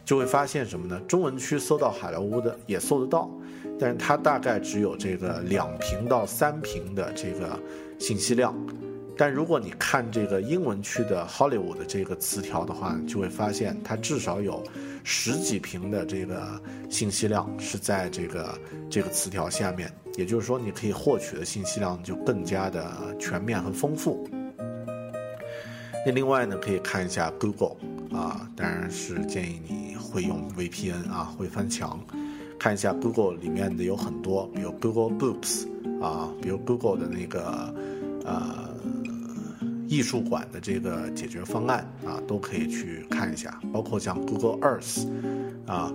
[0.05, 1.01] 就会发现什么呢？
[1.09, 3.31] 中文区搜到好莱坞的也搜得到，
[3.79, 7.59] 但是它大概只有这个两屏到三屏的这个
[7.99, 8.55] 信息量。
[9.17, 14.61] 但如果你看这个英文区的 Hollywood 的这个词条的话，就会发现它至少有
[15.05, 18.59] 十几屏的这个信息量是在这个
[18.91, 22.85] 这个词条下面，也就是说，你可以获取的信息量就更加的
[23.17, 24.29] 全面和丰富。
[26.07, 27.77] 那另外呢，可以看一下 Google
[28.13, 31.99] 啊，当然是建议你会用 VPN 啊，会翻墙，
[32.59, 35.67] 看一下 Google 里面的有很多，比如 Google Books
[36.03, 37.75] 啊，比如 Google 的那个
[38.25, 38.75] 呃。
[39.87, 45.07] 艺术馆的这个解决方案啊，都可以去看一下，包括像 Google Earth
[45.67, 45.93] 啊、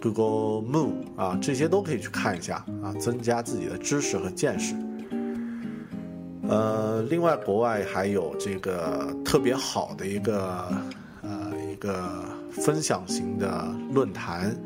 [0.00, 4.74] Google Moon 啊，这些都可以去看一下啊，增加自己的知识和见识。
[6.48, 10.68] 呃，另外国外还有这个特别好的一个
[11.22, 14.56] 呃一个分享型的论坛，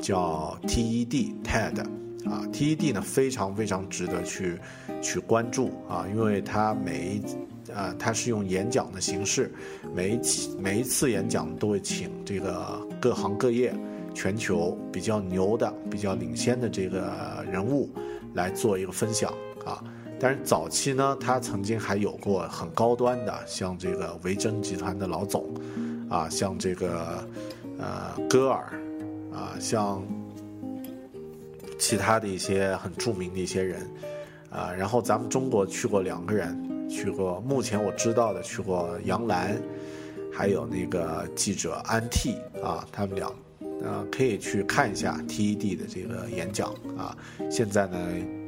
[0.00, 1.80] 叫 TED TED
[2.24, 4.58] 啊，TED 呢非常非常值得去
[5.02, 9.52] 去关注啊，因为它每一啊，它是用演讲的形式，
[9.94, 13.74] 每一期每一次演讲都会请这个各行各业、
[14.14, 17.90] 全球比较牛的、比较领先的这个人物
[18.32, 19.30] 来做一个分享
[19.64, 19.84] 啊。
[20.18, 25.44] 但是早期呢，他曾经还有过很高端的，像这个维珍集团的老总，
[26.08, 27.28] 啊，像这个
[27.78, 28.80] 呃戈尔，
[29.32, 30.02] 啊，像
[31.78, 33.80] 其他的一些很著名的一些人，
[34.50, 36.64] 啊，然后咱们中国去过两个人。
[36.88, 39.60] 去过，目前我知道的去过杨澜，
[40.32, 43.28] 还有那个记者安替啊，他们俩，
[43.82, 47.16] 呃，可以去看一下 TED 的这个演讲啊。
[47.50, 47.98] 现在呢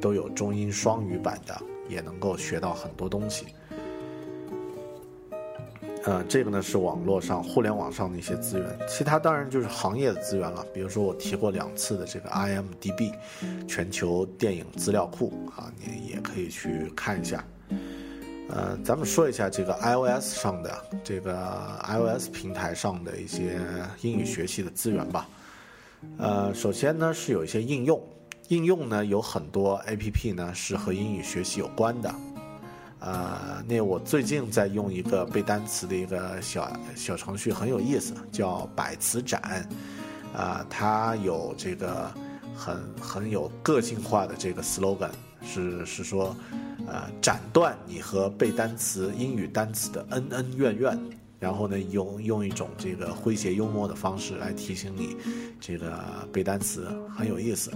[0.01, 3.45] 都有中英双语版的，也能够学到很多东西。
[6.05, 10.65] 呃，这个呢是网络上、互联网上的一些资源，其他当然就是行业的资源了。
[10.73, 13.13] 比如说我提过两次的这个 IMDB
[13.67, 17.43] 全球电影资料库啊，你也可以去看一下。
[18.51, 23.59] 呃，咱们说一下这个 iOS 上的这个 iOS 平台上的一些
[24.01, 25.27] 英语学习的资源吧。
[26.17, 28.01] 呃，首先呢是有一些应用，
[28.47, 32.13] 应用呢有很多 APP 呢是和英语学习有关的。
[32.99, 39.67] 呃，那我最近在用一个背单词的一个小小程序，很有意思，叫百词斩。
[40.35, 42.11] 啊，它有这个
[42.55, 45.09] 很很有个性化的这个 slogan，
[45.41, 46.35] 是是说。
[46.87, 50.97] 呃，斩断你和背单词、英语单词的恩恩怨怨，
[51.37, 55.15] 然后呢，用用一种这个诙谐幽默的方式来提醒你，
[55.59, 57.69] 这个背单词很有意思。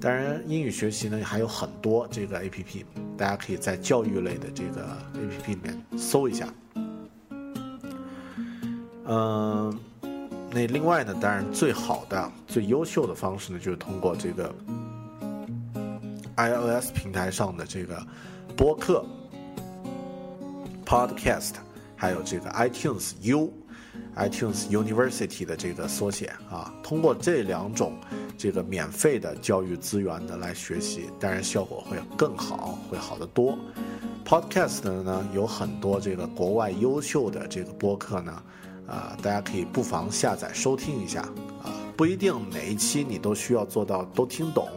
[0.00, 2.86] 当然，英语学习呢还有很多这个 A P P，
[3.18, 4.82] 大家可以在教育类的这个
[5.14, 6.52] A P P 里面搜一下。
[9.04, 9.78] 嗯，
[10.50, 14.52] 那另外呢，当然最好的、最优秀的方式呢，就是通过这个
[16.38, 18.00] I O S 平台上的这个。
[18.56, 19.04] 播客、
[20.84, 21.52] Podcast，
[21.94, 27.92] 还有这个 iTunes U，iTunes University 的这个缩写啊，通过这两种
[28.36, 33.56] 这个免费的教育资源的来学习，当然效果会更好，会好得多。
[34.24, 38.42] Podcast 呢，有很多这个国外优秀的这个播客呢，
[38.88, 41.20] 啊，大家可以不妨下载收听一下
[41.62, 44.68] 啊，不一定每一期你都需要做到都听懂，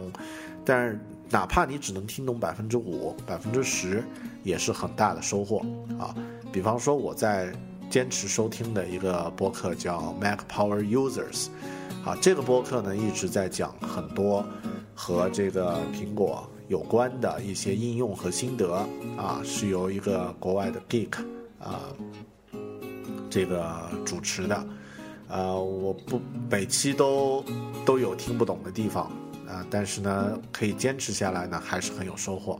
[0.64, 1.00] 但是。
[1.32, 4.04] 哪怕你只能听懂百分之五、百分之十，
[4.44, 5.64] 也是很大的收获
[5.98, 6.14] 啊！
[6.52, 7.50] 比方说，我在
[7.88, 11.46] 坚持收听的一个播客叫 Mac Power Users，
[12.04, 14.44] 啊，这个播客呢一直在讲很多
[14.94, 18.74] 和这个苹果有关的一些应用和心得
[19.16, 21.16] 啊，是由一个国外的 geek
[21.58, 21.80] 啊
[23.30, 24.54] 这个主持的，
[25.28, 26.20] 啊，我不
[26.50, 27.42] 每期都
[27.86, 29.10] 都有听不懂的地方。
[29.52, 32.58] 啊，但是呢，可以坚持下来呢，还是很有收获。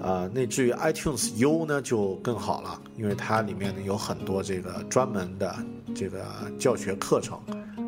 [0.00, 5.54] 呃，那至于 iTunes U 呢，就更好了，因为它里面呢有很多这个专门的
[5.94, 6.24] 这个
[6.58, 7.38] 教学课程，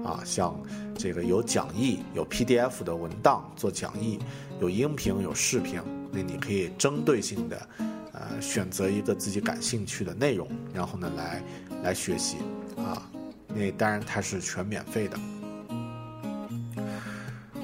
[0.04, 0.54] 啊，像
[0.98, 4.18] 这个有讲义、有 PDF 的文档做讲义，
[4.60, 5.80] 有音频、有视频。
[6.10, 7.68] 那你可以针对性的，
[8.12, 11.42] 呃，选择一个自己感兴趣的内容，然后呢，来
[11.82, 12.36] 来学习
[12.76, 13.08] 啊。
[13.54, 15.18] 那当然它是全免费的。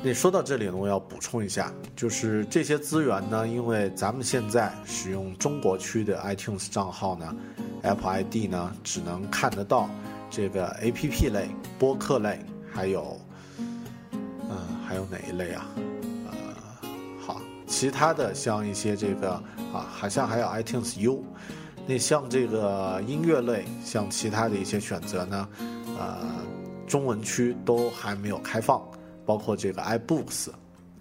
[0.00, 7.36] 那说到这里呢，我要补充一下，就是这些资源呢，因为咱们现在使用中国区的 iTunes 账号呢
[7.82, 9.90] ，Apple ID 呢，只能看得到
[10.30, 11.48] 这个 APP 类、
[11.80, 12.38] 播客类，
[12.72, 13.20] 还有，
[14.10, 15.66] 嗯，还有哪一类啊？
[16.30, 16.88] 呃，
[17.20, 19.32] 好，其他的像一些这个
[19.72, 21.24] 啊，好像还有 iTunes U。
[21.88, 25.48] 那像这个音乐类，像其他的一些选择呢，
[25.98, 26.18] 呃，
[26.86, 28.80] 中文区都还没有开放。
[29.28, 30.48] 包括这个 iBooks，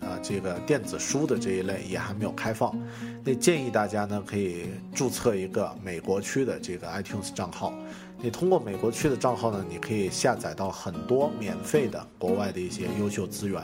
[0.02, 2.78] 啊，这个电子书的这一类也还没有开放。
[3.24, 7.74] 那建议大家呢，可以注册一个美国区的这个 iTunes 账号。
[8.22, 13.64] 你通过美国区的账号呢，你可以下载到很多免费的国外的一些优秀资源。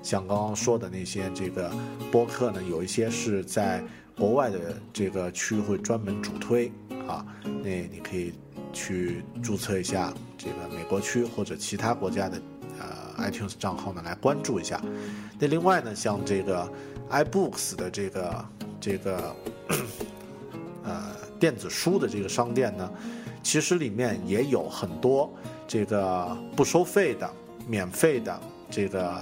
[0.00, 1.72] 像刚刚说的那些这个
[2.12, 3.82] 播客呢，有一些是在
[4.16, 6.70] 国外的这个区会专门主推
[7.08, 7.26] 啊。
[7.42, 8.32] 那你可以
[8.72, 12.40] 去注册一下这个美国区或者其他国家的。
[13.16, 14.80] 呃 iTunes 账号呢，来关注一下。
[15.38, 16.70] 那另外呢，像这个
[17.10, 18.44] iBooks 的这个
[18.80, 19.36] 这个
[20.84, 21.02] 呃
[21.40, 22.90] 电子书的这个商店呢，
[23.42, 25.32] 其实里面也有很多
[25.66, 27.30] 这个不收费的、
[27.66, 29.14] 免费的这个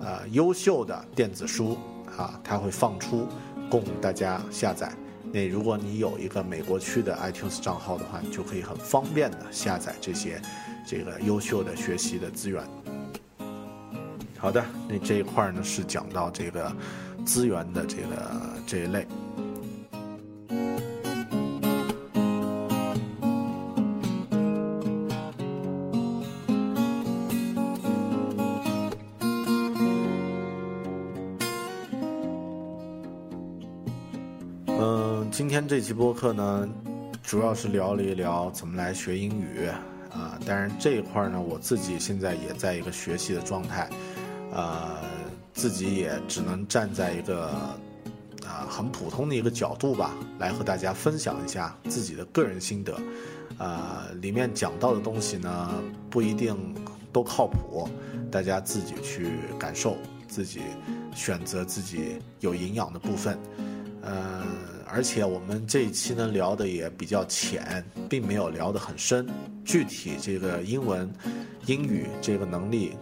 [0.00, 1.76] 呃优秀的电子书
[2.16, 3.26] 啊，它会放出
[3.70, 4.92] 供大家下载。
[5.30, 10.40] 那如果你有一个美国区的 iTunes 账号的话，你就可以很方便的下载这些
[10.86, 12.64] 这个优秀的学习的资源。
[14.40, 16.72] 好的，那这一块呢是讲到这个
[17.26, 19.06] 资源的这个这一类。
[34.68, 36.68] 嗯，今天这期播客呢，
[37.24, 39.66] 主要是聊了一聊怎么来学英语
[40.12, 40.38] 啊。
[40.46, 43.90] 当然这一块呢，我自己现在也在一个学习的状态。
[44.52, 45.00] 呃，
[45.52, 47.48] 自己也只能站在一个
[48.44, 52.98] 啊很普通的一个角度吧，来和大家分享一下自己的个人心得。
[53.58, 55.70] 呃，里面讲到的东西呢，
[56.08, 56.56] 不一定
[57.12, 57.88] 都靠谱，
[58.30, 59.96] 大家自己去感受，
[60.28, 60.60] 自己
[61.14, 63.38] 选择自己有营养的部分。
[64.00, 64.44] 呃，
[64.86, 69.26] 而且我们这一期呢聊的也比较浅，并没有聊得很深。
[69.64, 71.12] 具体这个英文、
[71.66, 72.96] 英语这个能力。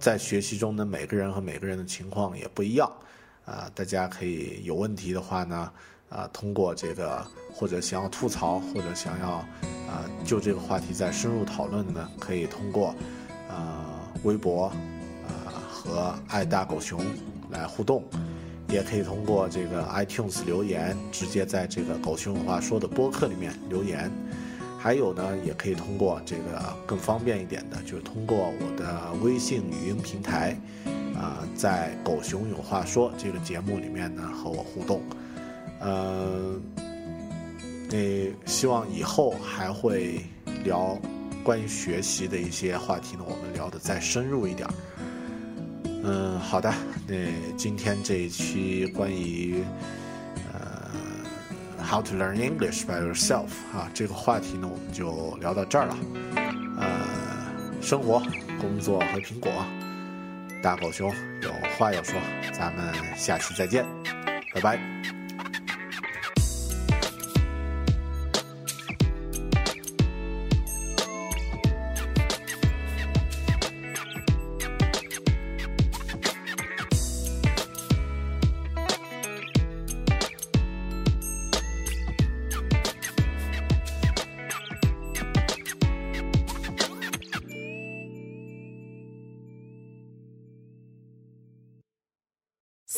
[0.00, 2.90] 在学习中呢，每个人和每个人的情况也不一样，
[3.44, 5.70] 啊，大家可以有问题的话呢，
[6.08, 7.22] 啊，通过这个
[7.52, 9.32] 或者想要吐槽或者想要
[9.86, 12.94] 啊就这个话题再深入讨论呢，可以通过
[13.46, 13.84] 啊
[14.22, 14.72] 微博
[15.28, 17.04] 啊和爱大狗熊
[17.50, 18.02] 来互动，
[18.68, 24.10] 也可以通过这个 iTunes 留言，直接在这个狗熊有话说的播客里面留言。
[24.82, 30.58] 还有呢，也可以通过这个更方便一点的，就是通过我的微信语音平台，
[31.14, 35.02] 啊，在《狗熊有话说》这个节目里面呢和我互动，
[35.80, 36.58] 呃，
[37.90, 40.24] 那希望以后还会
[40.64, 40.98] 聊
[41.44, 44.66] 关于学习的一些话题呢，我们聊的再深入一点。
[46.02, 46.72] 嗯，好的，
[47.06, 47.16] 那
[47.54, 49.62] 今天这一期关于。
[51.82, 53.48] How to learn English by yourself？
[53.74, 55.96] 啊，这个话题呢，我们就聊到这儿了。
[56.78, 58.22] 呃，生活、
[58.60, 59.50] 工作和苹果，
[60.62, 61.12] 大狗熊
[61.42, 62.14] 有话要说，
[62.52, 63.84] 咱们下期再见，
[64.54, 65.19] 拜拜。